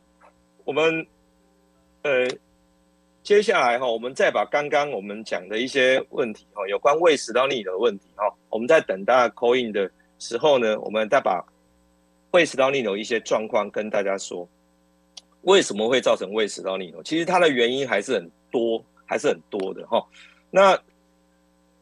[0.64, 1.06] 我们
[2.04, 2.28] 呃，
[3.24, 11.44] 接下来哈，我们再把刚刚我们讲的一些问题哈，有关胃食道逆流的问题哈，我们在等大家 call in 的时候呢，我们再把
[12.32, 14.48] 胃食道逆流一些状况跟大家说，
[15.42, 17.02] 为什么会造成胃食道逆流？
[17.02, 20.06] 其实它的原因还是很多，还是很多的哈。
[20.52, 20.80] 那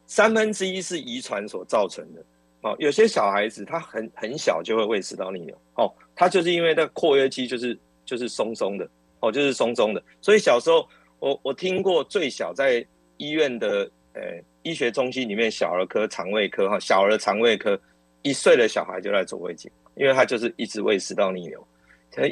[0.06, 2.24] 三分之一是遗传所造成的。
[2.60, 8.88] 哦，有些小孩子他很很小就会胃食道逆流，哦，他就是因为那括约肌就是就是松松的，
[9.20, 10.86] 哦，就是松松的，所以小时候
[11.20, 12.84] 我我听过最小在
[13.16, 14.22] 医院的呃
[14.62, 17.80] 医学中心里面小儿科肠胃科哈，小儿肠胃科
[18.22, 21.64] 一岁的小孩就在做胃镜，因为他就是一直胃食道逆流，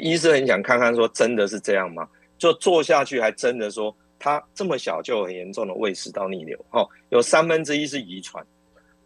[0.01, 2.07] 医生很想看看说真的是这样吗？
[2.37, 8.45] 就做下去还真的说他这么小就很严重的胃食道逆流，哦，有三分之一是遗传。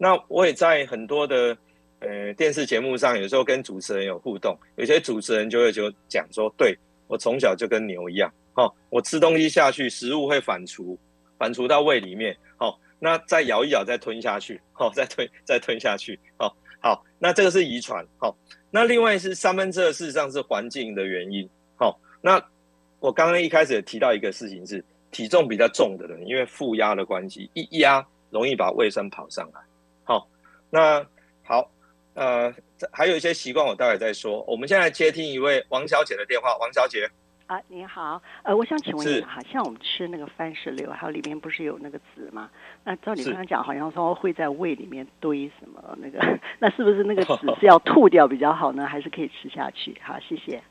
[0.01, 1.55] 那我也在很多的
[1.99, 10.97] 呃电视节目上，有时候跟主持人有互动，有些主持人就会就讲说，对，我从小就跟牛一样，哦，我吃东西下去，食物会反刍，
[11.37, 18.35] 反刍到胃里面，哦，那再咬一咬，再吞下去，哦，再吞再吞下去，哦，好，那这个是遗传，哦，
[18.71, 22.43] 那另外是三分之二，事实上是环境的原因，哦，那
[22.99, 29.61] 我刚刚一开始也提到一个事情是，体重比较重的人，因为负压的关系，一压容易把胃酸跑上来。
[30.71, 31.05] 那
[31.43, 31.69] 好，
[32.13, 32.53] 呃，
[32.91, 34.41] 还有一些习惯，我待会再说。
[34.47, 36.57] 我们现在接听一位王小姐的电话。
[36.59, 37.09] 王小姐，
[37.47, 42.49] 啊，你好，呃，我想请问一下，好像我们吃那个番石榴，还有里面不是有那个籽吗？
[42.85, 46.19] 那照你刚刚讲，好像说会在胃里面堆什么那个，
[46.57, 49.99] 那是不是那个籽 是要吐掉比较好呢，还是可以吃下去？
[50.01, 50.63] 好，谢谢。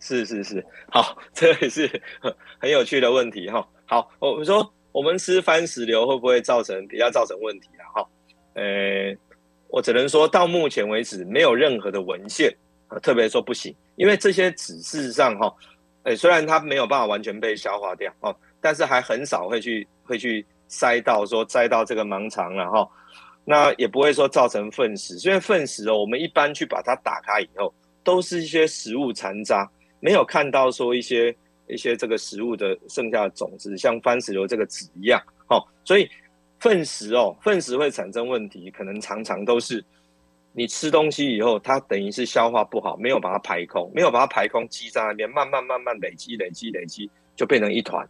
[0.00, 1.88] 是是是，好， 这也是
[2.58, 3.66] 很有趣的问题哈。
[3.86, 7.84] 好，我们说我们吃番石榴会不会造成比较造成问题啊？
[7.94, 8.08] 哈，
[8.52, 9.16] 呃。
[9.72, 12.52] 我只能说到目前为止，没有任何的文献
[12.88, 15.54] 啊，特别说不行，因为这些籽事实上哈，
[16.02, 22.88] 诶，虽然它没有办法完全被消化掉哦，但是还很少会去会去塞到说塞到这个盲肠了哈，
[23.44, 31.32] 那也不会说造成粪石，因为粪石哦，我们一般去把它打开以后，都是一些食物残渣，没有看到说一些
[31.68, 36.10] 一些这个食物的剩下的种子，像番石榴这个籽一样，哦，所以。
[36.60, 39.82] 粪石哦，粪石会产生问题，可能常常都是
[40.52, 48.06] 你吃东西以后，它等于是消化不好，没有把它排空，没有把它排空，积在那边，慢慢慢慢累积累积累积，就变成一团。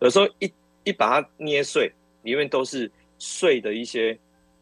[0.00, 0.52] 有时候一
[0.84, 1.90] 一把它捏碎，
[2.22, 4.16] 里面都是碎的一些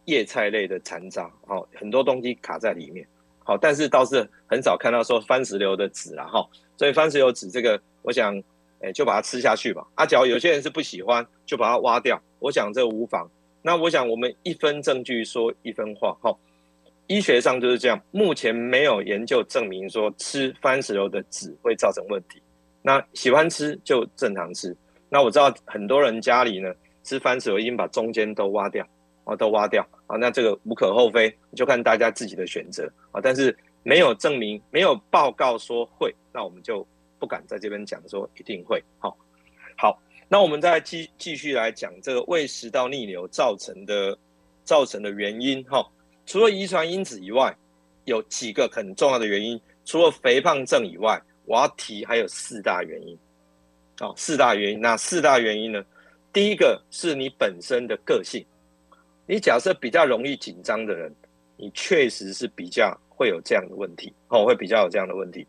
[0.05, 3.05] 叶菜类的残渣，哦，很多东西卡在里面。
[3.45, 8.41] 好，但是倒是很少看到说番石榴的籽啦，哈，所以番石榴籽这个，我想。
[8.83, 9.87] 哎，就把它吃下去吧。
[9.95, 12.21] 啊，假如有些人是不喜欢，就把它挖掉。
[12.41, 13.31] 我想这无妨。
[13.63, 16.37] 那我想我们一分证据说一分话，哈。
[17.07, 22.43] 医学上就是这样，目前没有研究证明说吃番石榴的籽会造成问题。
[22.83, 24.77] 那喜欢吃就正常吃。
[25.09, 26.73] 那我知道很多人家里呢
[27.05, 28.85] 吃番石榴已经把中间都挖掉，
[29.25, 30.17] 啊，都挖掉啊。
[30.17, 33.21] 那这个无可厚非，就看大家自己的选择啊。
[33.23, 36.85] 但是没有证明，没有报告说会，那我们就。
[37.23, 39.17] 不敢在这边讲说一定会好，
[39.79, 44.19] 好，那我们再继继续来讲这个胃食道逆流造成的
[44.65, 45.89] 造成的原因哈。
[46.27, 47.57] 除了遗传因子以外，
[48.07, 49.61] 有几个很重要的原因。
[49.85, 53.17] 除了肥胖症以外，我要提还有四大原因。
[54.01, 55.85] 哦，四大原因，那四大原因呢？
[56.33, 58.45] 第一个是你本身的个性，
[59.27, 61.15] 你假设比较容易紧张的人，
[61.57, 65.47] 你确实是比较会有这样的问题，哦，会比较有这样的问题。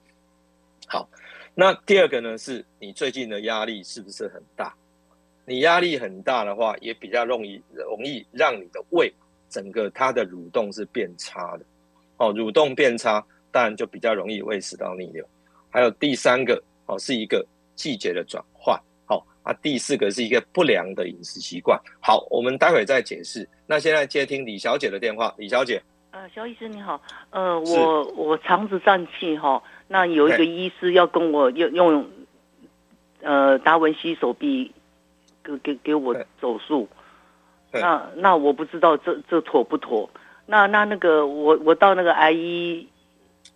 [0.86, 1.10] 好，
[1.56, 4.74] 那第二个呢，是你最近的压力是不是很大？
[5.46, 9.14] 你压力很大的话，也比较容易容易让你的胃
[9.50, 11.66] 整个它的蠕动是变差的，
[12.18, 15.24] 哦，蠕动变差，当然就比较容易胃食道逆流。
[15.70, 21.80] 还有第三个，哦，是一个季节的转换，好啊，第四个是一个不良的饮食习惯。
[22.02, 23.48] 好，我们待会再解释。
[23.68, 29.62] 那现在接听李小姐的电话，李小姐，呃，萧医师你好，呃，我我肠子胀气哈，
[29.94, 32.10] 那有一个医师要跟我用用，
[33.22, 34.74] 呃，达文西手臂。
[35.46, 36.88] 给给给我手术，
[37.74, 40.10] 那那我不知道这这妥不妥？
[40.46, 42.88] 那那那个我我到那个癌医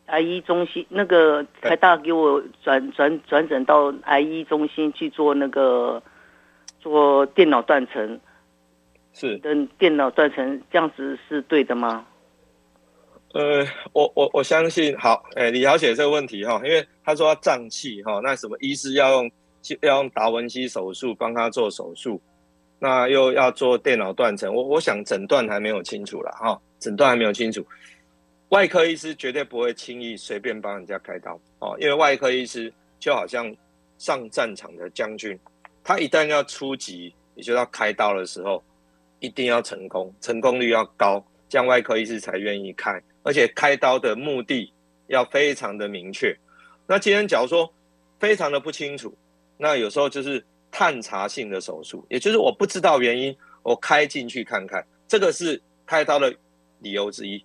[0.08, 6.04] 癌医中心，那个台大给我转转转诊到癌医中心去做那个
[6.82, 8.20] 做电脑断层，
[9.14, 12.06] 是跟电脑断层这样子是对的吗？
[13.34, 19.32] 呃，我我我相信好，哎，李小姐这个问题哈，因为他说要胀气哈，那什么医师要用？
[19.82, 22.22] 要用达文西手术帮他做手术，
[22.80, 27.66] 那又要做电脑断层，我我想诊断还没有清楚了哈，诊断还没有清楚。
[28.50, 33.54] 外科医师绝对不会轻易随便帮人家开刀哦，因为外科医师就好像
[33.98, 35.38] 上战场的将军，
[35.84, 38.64] 他一旦要出击，也就要开刀的时候，
[39.20, 44.74] 一定要成功，成功率要高，这样外科医师才愿意开，而且开刀的目的
[45.08, 46.36] 要非常的明确。
[46.86, 47.72] 那今天假如说
[48.20, 49.14] 非常的不清楚。
[49.60, 56.32] 那有时候就是探查性的手术，也就是我不知道原因，我开进去看看，这个是开刀的
[56.80, 57.44] 理由之一。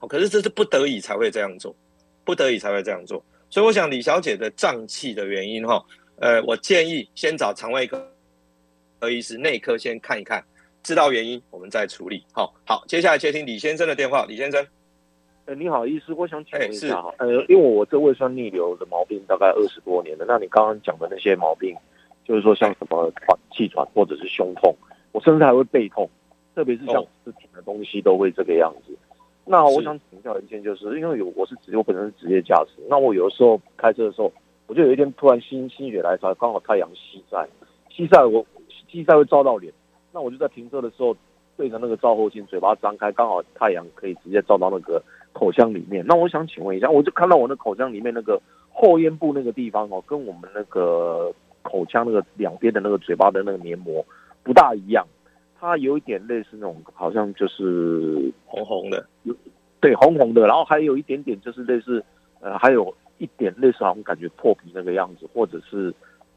[0.00, 1.74] 可是这是不得已才会这样做，
[2.26, 3.24] 不得已才会这样做。
[3.48, 5.82] 所以我想李小姐的胀气的原因，哈，
[6.16, 8.06] 呃，我建议先找肠胃科
[9.00, 10.44] 科医师、内科先看一看，
[10.86, 12.22] 知道原因我们再处理。
[12.32, 14.64] 好，好，接下来接听李先生的电话，李先生。
[15.46, 21.76] 呃，你好，医师，我想请问一下哈，呃，因为我这胃酸逆流的毛病大概二十多年了，那你刚刚讲的那些毛病，
[22.24, 24.72] 就是说像什么喘、气喘或者是胸痛，
[25.10, 26.08] 我甚至还会背痛，
[26.54, 28.96] 特别是像吃甜的东西都会这个样子。
[29.44, 34.32] 那我想请教一件，就是因为有我是职业，我本身是职业驾驶，那我有的时候开车的时候，
[34.68, 37.44] 我就有一天突然心心血来潮，刚好太阳西晒，
[37.90, 38.46] 西晒我
[38.88, 39.72] 西晒会照到脸，
[40.16, 41.14] 那我就在停车的时候
[41.58, 45.02] 对着那个照后镜，嘴巴张开，刚好太阳可以直接照到那个。
[45.38, 48.40] 口腔里面，那我想请问一下，我就看到我的口腔里面那个
[48.72, 54.02] 后咽部那个地方哦，跟我们那个口腔那个两边的那个嘴巴的那个黏膜
[54.42, 55.06] 不大一样，
[55.60, 59.06] 它有一点类似那种好像就是红红的，
[59.78, 62.02] 对，红红的，然后还有一点点就是类似
[62.40, 65.92] 呃，还有一点类似好像感觉破皮那个样子，或者是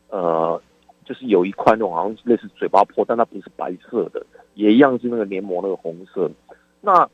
[0.10, 0.62] 呃，
[1.10, 6.32] 就是有一块那种好像类似嘴巴破，但它不是白色的，也一样是那个黏膜那个红色，
[6.80, 7.10] 那。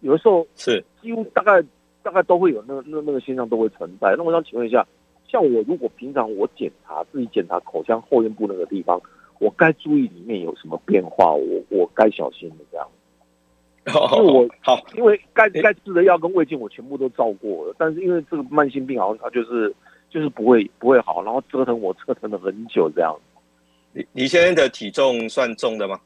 [0.00, 1.60] 有的时候是几乎大概
[2.02, 4.14] 大概都会有那那那个现象都会存在。
[4.16, 4.86] 那我想请问一下，
[5.26, 9.00] 像我如果平常我检查自己检查口腔后咽部那个地方，
[9.38, 11.32] 我该注意里面有什么变化？
[11.32, 12.86] 我我该小心的这样。
[14.18, 19.74] 因为我好，因为该该吃的药跟胃镜我全部都照过了，但是因为这个慢性病好像它就是
[20.10, 23.16] 就是不会不会好，然后折腾我折腾了很久这样。
[23.96, 25.98] 你你现在的体重算重的吗？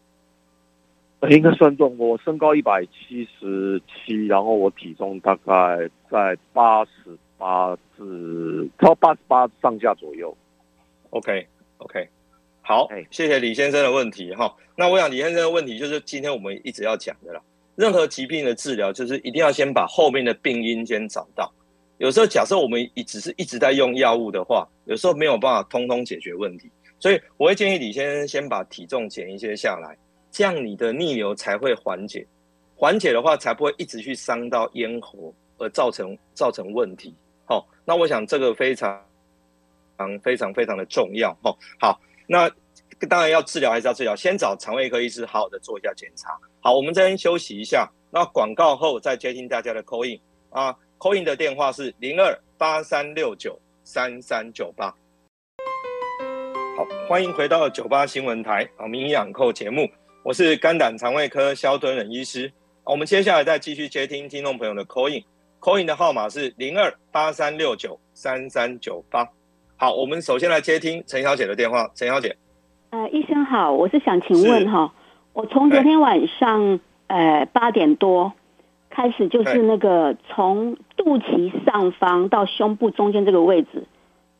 [1.29, 6.90] 应该算重，我身高一百七十七，然后我体重大概在八十
[7.37, 10.35] 八至超八十八上下左右。
[11.11, 11.44] OK
[11.79, 12.09] OK，
[12.62, 14.55] 好，谢谢李先生的问题哈。
[14.76, 17.42] 那我想李先生的问题就是今天我们一直要讲的啦。
[17.74, 21.53] 任何疾病的治疗，就是一定要先把后面的病因先找到。
[21.98, 26.70] 有时候假设我们一只是一直在用药物的话，有时候没有办法通通解决问题。
[27.00, 29.96] 所以我会建议李先生先把体重减一些下来。
[30.30, 32.24] 这样你的逆流才会缓解，
[32.76, 37.12] 缓解的话才不会一直去伤到咽喉而造成造成问题。
[37.46, 39.02] 好，那我想这个非常
[40.22, 41.37] 非常非常的重要。
[41.42, 42.48] 哈，好，那
[43.08, 46.38] 当然要治疗还是要治疗，先找肠胃科医师好好的做一下检查。
[46.60, 50.20] 好，我们这边休息一下，那广告后再接听大家的 call in
[50.50, 54.94] 啊，call in 的电话是零二八三六九三三九八。
[57.11, 59.90] 好，欢迎回到九八新闻台啊，名医养扣节目。
[60.23, 62.52] 我是肝胆肠胃科肖敦仁医师，
[62.85, 69.29] 我们接下来再继续接听听众朋友的 call in，call in 的号码是零二八三六九三三九八。
[69.77, 72.37] 好，我们首先来接听陈小姐的电话，陈小姐。
[72.90, 74.94] 呃，医生好，我是想请问哈，
[75.33, 78.33] 我从昨天晚上呃八点多
[78.88, 83.85] 开始就是那个从肚脐上方到胸部中间这个位置，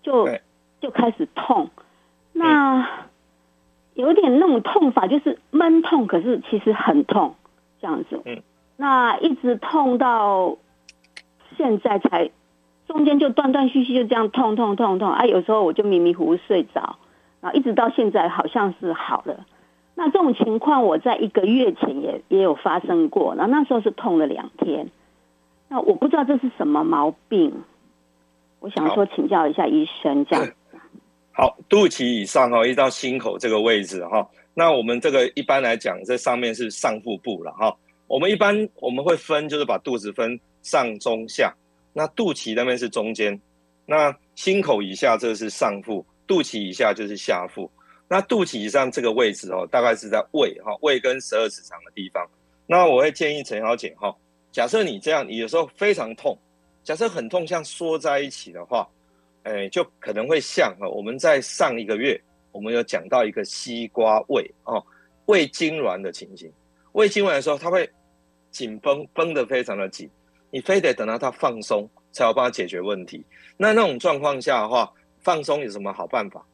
[0.05, 0.29] 就
[0.81, 1.69] 就开始痛。
[2.41, 2.89] 那
[3.95, 7.35] 有点那种痛法，就是闷痛，可是其实很痛
[7.81, 8.21] 这样子。
[8.25, 8.43] 嗯。
[8.77, 10.57] 那一直痛到
[11.59, 12.31] 现在才，
[12.87, 15.27] 中间就断断续续就这样痛痛痛痛啊！
[15.27, 16.97] 有时候我就迷迷糊糊睡着，
[17.43, 19.45] 然后一直到现在好像是好了。
[19.95, 24.89] 那这种情况我在一个月前也也有发生过，然后那时候是痛了两天。
[25.69, 27.53] 那我不知道这是什么毛病，
[28.61, 30.47] 我想说请教一下医生这样。
[31.33, 34.29] 好，肚脐以上哈，一直到心口这个位置哈。
[34.53, 37.75] 那我们这个一般来讲，这上面是上腹部了哈。
[38.09, 41.55] 我们一般我们会分，就是把肚子分上中下。
[41.93, 43.41] 那肚脐那边是中间，
[43.87, 47.71] 那心口以下这是上腹，肚脐以下就是下腹。
[48.09, 52.29] 那肚脐以上这个位置哦，大概是在胃哈，胃跟十二指肠的地方。
[52.67, 54.15] 那我会建议陈小姐哈，
[54.51, 56.37] 假设你这样，你有时候非常痛，
[56.83, 58.89] 假设很痛，像缩在一起的话，
[59.45, 62.21] 哎，就可能会像哈，我们在上一个月
[62.53, 64.85] 我们有讲到一个西瓜胃哦，
[65.27, 66.53] 胃痉挛的情形。
[66.93, 67.89] 胃痉挛的时候，它会。
[68.53, 70.11] 紧绷绷得非常的紧，
[70.51, 73.25] 你非得等到它放松才有办法解决问题。
[73.57, 76.45] 那那种状况下的话，放松有什么好办法？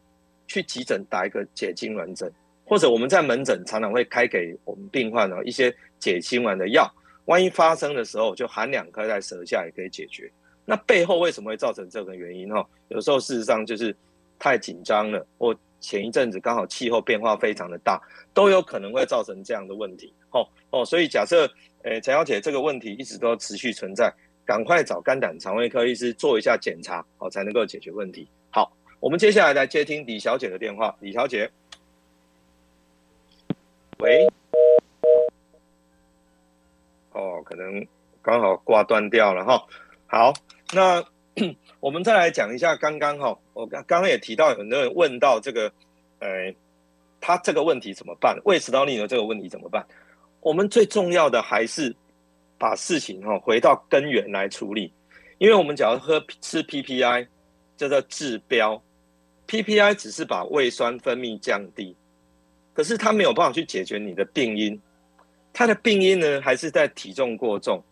[0.46, 2.30] 去急诊打一个解痉挛针，
[2.66, 6.86] 或者我们在门诊常常会开给我们病患一些解痉挛的药。
[7.24, 10.30] 万一发生的时候，就含两颗在舌下也可以解决。
[10.66, 12.52] 那背后为什么会造成这个原因？
[12.52, 13.96] 哈，有时候事实上就是
[14.38, 17.98] 太紧张了，或前一阵子刚好气候变化非常的大，
[18.34, 20.12] 都有可能会造成这样的问题。
[20.32, 21.50] 哦哦，所以假设。
[21.82, 24.12] 诶，陈小姐，这个问题一直都持续存在，
[24.44, 28.26] 赶快找肝胆肠胃科医师做一下检查，好才能够解决问题。
[28.50, 30.96] 好，我们接下来来接听李小姐的电话。
[30.98, 31.48] 李小姐，
[33.98, 34.26] 喂，
[37.12, 37.86] 哦，可能
[38.20, 39.64] 刚好挂断掉了哈。
[40.08, 40.32] 好，
[40.72, 41.04] 那
[41.80, 45.70] 我们再来讲一下刚刚哈，我刚刚也提到，很多人问到这个，
[46.18, 46.54] 呃，
[47.20, 48.40] 他这个问题怎么办？
[48.44, 49.86] 胃食道逆流这个问题怎么办？
[50.40, 51.94] 我们最重要的还是
[52.58, 54.92] 把事情哈回到根源来处理，
[55.38, 57.26] 因为我们只要喝吃 PPI
[57.76, 58.82] 叫做治标
[59.46, 61.94] ，PPI 只是把胃酸分泌降低，
[62.72, 64.80] 可是它没有办法去解决你的病因，
[65.52, 67.82] 它的病因呢还是在体重过重，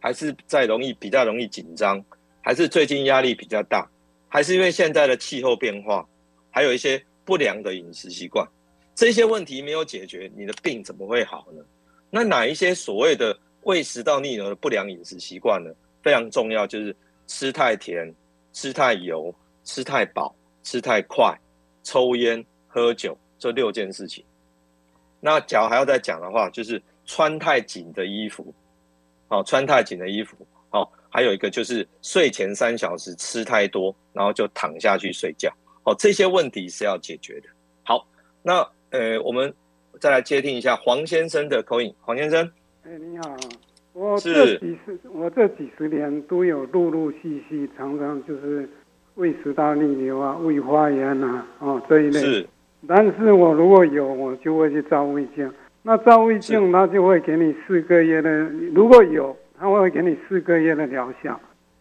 [0.00, 2.04] 还是在容易比较容易紧张，
[2.40, 3.88] 还是最近压力比较大，
[4.28, 6.06] 还是因为现在的气候变化，
[6.50, 8.46] 还有一些不良的饮食习惯，
[8.94, 11.62] 这些问题没有解决，你的病怎么会好呢？
[12.10, 15.70] 那哪一些所谓的胃食道逆流的不良饮食习惯呢？
[16.02, 16.94] 非常重要，就是
[17.26, 18.14] 吃太甜、
[18.52, 19.34] 吃太油、
[19.64, 21.38] 吃太饱、吃太快、
[21.82, 24.24] 抽烟、喝酒这六件事情。
[25.20, 28.54] 那脚还要再讲的话，就是穿太紧的衣服，
[29.28, 30.36] 哦，穿太紧的衣服，
[30.70, 35.52] 哦，还有一个就是睡前三小时吃太多，然后就躺下去睡觉，
[35.84, 37.48] 哦，这些问题是要解决的。
[37.82, 38.06] 好，
[38.42, 39.52] 那呃，我们。
[40.00, 42.48] 再来接听一下黄先生的口音，黄先生，
[42.84, 43.36] 哎，你好，
[43.94, 48.68] 我这几十我这几十年都有陆陆续续，常常就是
[49.16, 52.20] 胃食道逆流啊、胃发炎啊，哦这一类。
[52.20, 52.48] 是。
[52.86, 55.52] 但是我如果有，我就会去照胃镜。
[55.82, 58.30] 那照胃镜，他就会给你四个月的，
[58.72, 61.38] 如果有，他会给你四个月的疗效。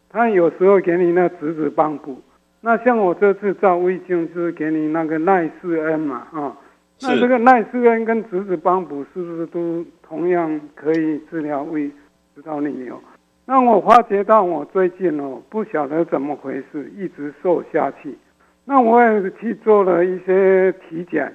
[0.10, 2.22] 他有时候给你那质子帮补。
[2.62, 6.58] 那像我这次照胃镜，就是给你那个奈斯恩嘛，啊、哦。
[7.02, 11.92] 那这个奈斯恩跟质子帮补是不是都同样可以治疗胃
[12.34, 13.00] 食道逆流？
[13.46, 18.18] 那我发觉到我最近哦，不晓得怎么回事，一直瘦下去。
[18.66, 21.34] 那我也去做了一些体检，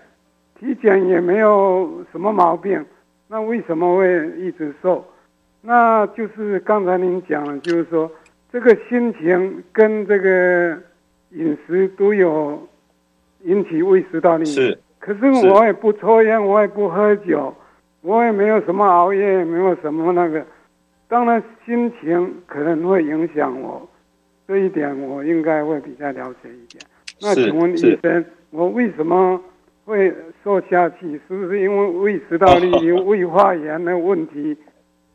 [0.59, 2.85] 体检也没有什么毛病。
[3.29, 5.07] 那为什么会一直瘦？
[5.63, 8.11] 那就是刚才您讲了，就是说
[8.53, 10.77] 这个心情跟这个
[11.31, 12.69] 饮食都有
[13.45, 14.77] 引起胃食道逆流。
[14.99, 17.55] 可是我也不抽烟，我也不喝酒，
[18.03, 20.45] 我也没有什么熬夜，也没有什么那个。
[21.09, 23.89] 当然心情可能会影响我，
[24.49, 26.83] 这一点我应该会比较了解一点。
[27.21, 29.41] 那请问医生，我为什么
[29.85, 31.21] 会瘦下去？
[31.29, 34.57] 是不是因为胃食道逆流、 胃发炎的问题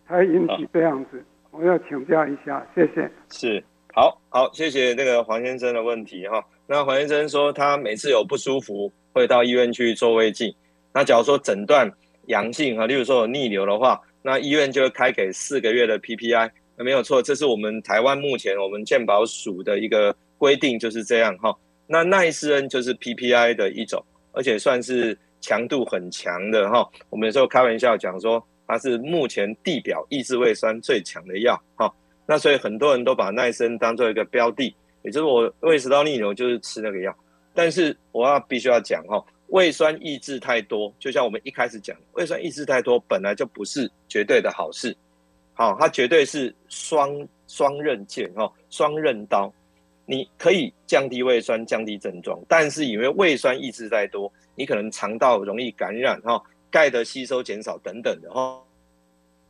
[0.07, 1.23] 才引起这样子？
[1.51, 3.09] 我要请教一下，谢谢。
[3.29, 6.43] 是，好好，谢谢那个黄先生的问题哈。
[6.65, 8.91] 那黄先生说他每次有不舒服。
[9.13, 10.53] 会到医院去做胃镜，
[10.93, 11.91] 那假如说诊断
[12.27, 21.51] 阳性啊，例如说有逆流的话，那医院就会开给四个月的 PPI，那没有错，这是我们台湾目前我们健保署的一个规定，就是这样哈。
[21.87, 26.87] 那奈斯恩就是 PPI 的一种，而且算是强度很强的哈。
[27.09, 31.91] 我们有时候开玩笑讲说，它是目前地表抑制胃酸最强的药，哈。
[32.25, 37.15] 那所以很多人都把奈参当做一个标的，也就是我胃食道逆流就是吃那个药。
[37.53, 44.95] 但是我要必须要讲哈，胃酸抑制太多，就像我们一开始讲，胃酸抑制太多本来就不是绝对的好事，
[45.53, 49.51] 好，它绝对是双双刃剑哈，双刃刀。
[50.09, 56.41] 你可以降低胃酸，降低症状，但是因为胃酸抑制太多，你可能肠道容易感染哈，
[56.77, 58.63] 钙的吸收减少等等的哈，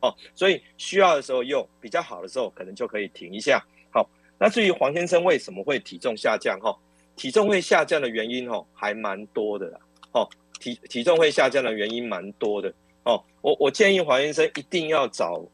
[0.00, 3.62] 哦，所以需要的时候用，比较好的时候可能就可以停一下。
[3.92, 4.08] 好，
[4.38, 6.74] 那至于黄先生为什么会体重下降哈？
[7.16, 9.78] 体重会下降的原因哈，还蛮多的啦。
[10.12, 10.26] 哦，
[10.58, 12.72] 体体重会下降的原因蛮多的
[13.04, 13.22] 哦。
[13.42, 15.44] 我我建议黄先生一定要找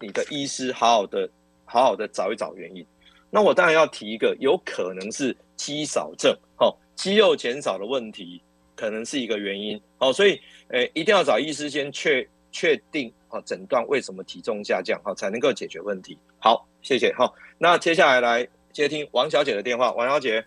[0.00, 1.30] 你的医师，好好的
[1.64, 2.84] 好好的找一找原因。
[3.30, 8.42] 那我当然要提一个，有可能是肌少症，哦，肌肉减少的问题，
[8.82, 16.18] 可能是一个原因，哦，所以，诶，一定要找医师先确确定，哦，诊断为什么体重下降，好，才能够解决问题。
[16.40, 20.44] 好，谢谢，好，那接下来来接听王小姐的电话，王小姐。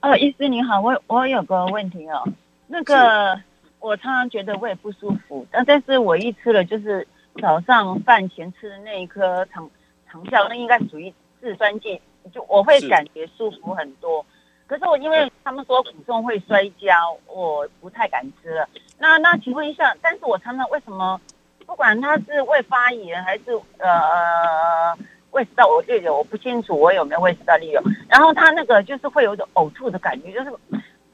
[0.00, 2.26] 哦，医师你好，我我有个问题哦，
[2.66, 3.38] 那个
[3.78, 7.06] 我常常觉得胃不舒服，但但是我一吃了就是
[7.42, 9.70] 早上饭前吃的那一颗糖
[10.06, 11.12] 糖效，那应该属于。
[11.40, 12.00] 制酸剂
[12.34, 14.26] 就我会感觉舒服很多，
[14.68, 18.68] 可是我因为他们说苦中会摔跤，我不太敢吃了。
[18.98, 21.18] 那那请问一下，但是我常常为什么
[21.66, 23.44] 不管他是胃发炎还是
[23.78, 24.94] 呃
[25.30, 27.82] 胃食道逆流，我不清楚我有没有胃食道逆流。
[28.08, 30.50] 然后他那个就是会有一种呕吐的感觉，就是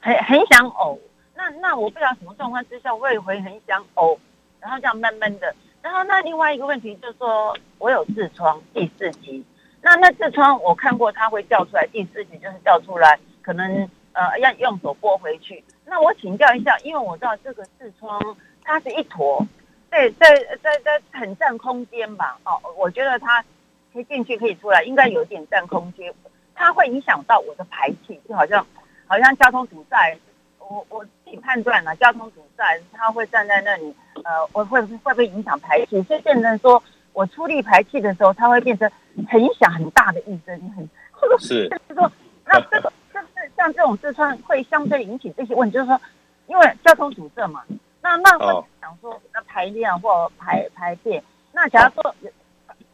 [0.01, 0.99] 很很想呕。
[1.33, 4.17] 那那我不知道什么状况之下胃会很想呕，
[4.59, 5.55] 然后这样闷闷的。
[5.81, 9.45] 然后那另外一个问题就是说我有痔疮第四级。
[9.81, 15.63] 那那痔疮我看过，它会掉出来，第四级就是掉出来，可能呃要用手拨回去。
[15.85, 18.19] 那我请教一下，因为我知道这个痔疮
[18.63, 19.45] 它是一坨，
[19.91, 22.39] 对，在在在很占空间吧？
[22.43, 23.45] 哦，我觉得它
[23.93, 26.11] 可以进去可以出来，应该有一点占空间。
[26.55, 28.65] 它会影响到我的排气，就好像
[29.05, 30.17] 好像交通堵塞，
[30.57, 36.01] 我我自己判断了，交通堵塞它会站在那里，呃，我会会不会影响排气？
[36.03, 36.81] 所以变成说。
[37.13, 38.91] 我出力排气的时候，它会变成
[39.29, 40.85] 很响很大的一声，很
[41.39, 42.11] 是， 就是说，
[42.43, 43.04] 那这个就是
[43.55, 45.99] 像这种痔疮会相对引起这些问题，就是说，
[46.47, 47.63] 因为交通堵塞嘛，
[48.01, 52.15] 那那会想说那排尿或排排便，那假如说，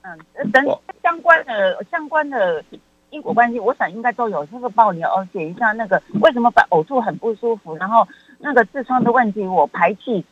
[0.04, 0.18] 嗯，
[0.52, 2.64] 等相关的相关的
[3.10, 4.46] 因果关系，我想应该都有。
[4.48, 8.08] 这个帮我了解一下，那个为什么把呕吐很不舒服，然后
[8.40, 10.26] 那个痔疮的问题，我排气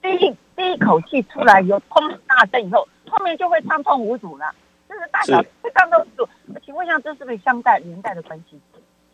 [0.00, 2.86] 第一第一口气出来有砰大声以后。
[3.08, 4.52] 后面就会畅通无阻了，
[4.88, 6.28] 就是大小会畅通无阻。
[6.64, 8.60] 请问一下，这是不是相带连带的关系？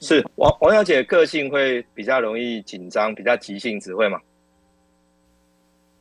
[0.02, 4.20] 是王王小姐个性会比较容易紧张，比较急性子会吗？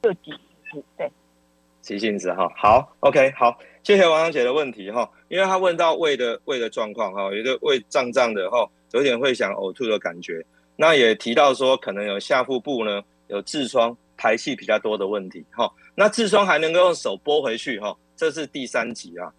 [0.01, 1.11] 就急性子，对，
[1.81, 2.51] 急性子哈。
[2.57, 5.09] 好，OK，好，谢谢王小姐的问题哈。
[5.29, 10.43] 因为她问到胃的胃的状况哈，有个胃胀胀的哈，有点会想呕吐的感觉。
[10.75, 13.95] 那也提到说，可能有下腹部呢有痔疮。
[14.17, 19.33] 排气比较多的问题，哈，那痔疮还能够用手拨回去，哈，这是第三级啊，好，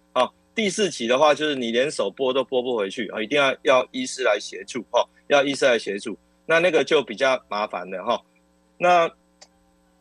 [0.55, 8.20] 第四期的话就是你连手拨都拨不回去啊，一定要要医师来协助，哈，要医师来协助，那那个就比较麻烦的，哈，
[8.78, 9.11] 那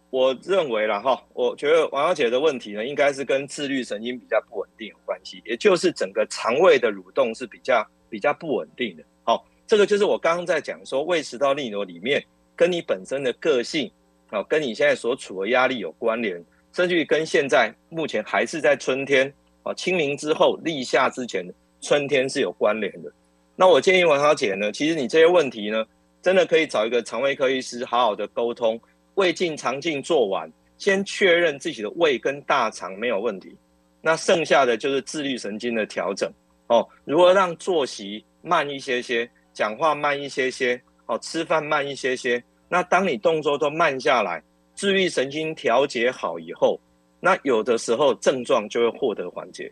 [0.09, 12.23] 我认为啦，哈，我觉得王小姐的问题呢，应该是跟自律神经比较不稳定有关系，也就是整个肠胃的蠕动是比较比较不稳定的，好，这个就是我刚刚在讲说胃食道逆流里面
[12.55, 13.91] 跟你本身的个性。
[14.33, 16.41] 哦，跟你现在所处的压力有关联，
[16.71, 19.33] 甚至于跟现在目前还是在春天，
[19.63, 21.45] 哦，清明之后立夏之前
[21.81, 23.11] 春天是有关联的。
[23.55, 25.85] 那我建议王小姐呢，其实你这些问题呢，
[26.21, 28.79] 真的可以找一个肠胃科医师好好的沟通，
[29.15, 33.55] 胃镜、肠镜做完，先确认自己的胃跟大肠没有问题，
[34.01, 36.31] 那剩下的就是自律神经的调整。
[36.67, 42.41] 哦，如何让作息慢一些些，讲话慢一些些，哦，吃饭慢一些些。
[42.69, 44.41] 那当你动作都慢下来，
[44.73, 46.79] 自律神经调节好以后，
[47.21, 49.71] 那有的时候症状就会获得缓解，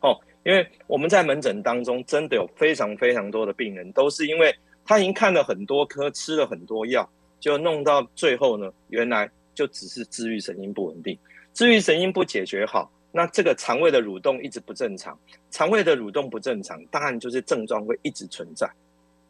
[0.00, 4.54] 哦，因为我们在门诊当中真的有非常非常多的病人，都是因为
[4.86, 7.06] 他已经看了很多科，吃了很多药，
[7.38, 11.18] 就弄到最后呢，原来就只是治愈神经不稳定，
[11.52, 15.18] 治愈神经不解决好，那这个肠胃的蠕动一直不正常，
[15.50, 18.66] 肠胃的蠕动不正常，当然就是症状会一直存在，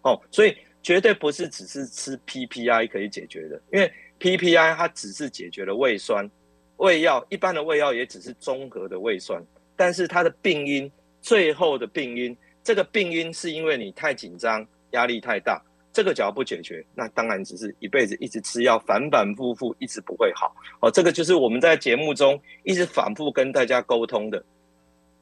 [0.03, 0.57] 哦，所以。
[0.85, 3.91] 绝对不是只是吃 PPI 可以解决的，因为
[4.21, 6.31] PPI 它只是解决了胃酸，
[6.77, 9.43] 胃药一般的胃药也只是中和的胃酸，
[9.77, 15.62] 但是它的病因，最后的病因，这个病因是因为你太紧张、压力太大，
[15.93, 20.55] 这个只要不解决，那当然只是一辈子一直吃药，反反复复，一直不会好。
[20.81, 24.45] 哦，这个就是我们在节目中一直反复跟大家沟通的，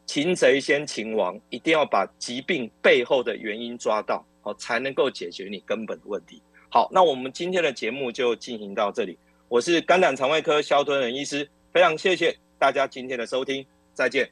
[0.07, 6.41] 擒贼先擒王，一定要把疾病背后的原因抓到，哦，才能够解决你根本的问题。
[6.71, 9.19] 好，那我们今天的节目就进行到这里。
[9.53, 14.27] 我是肝胆肠胃科萧敦仁医师，非常谢谢大家今天的收听，再见。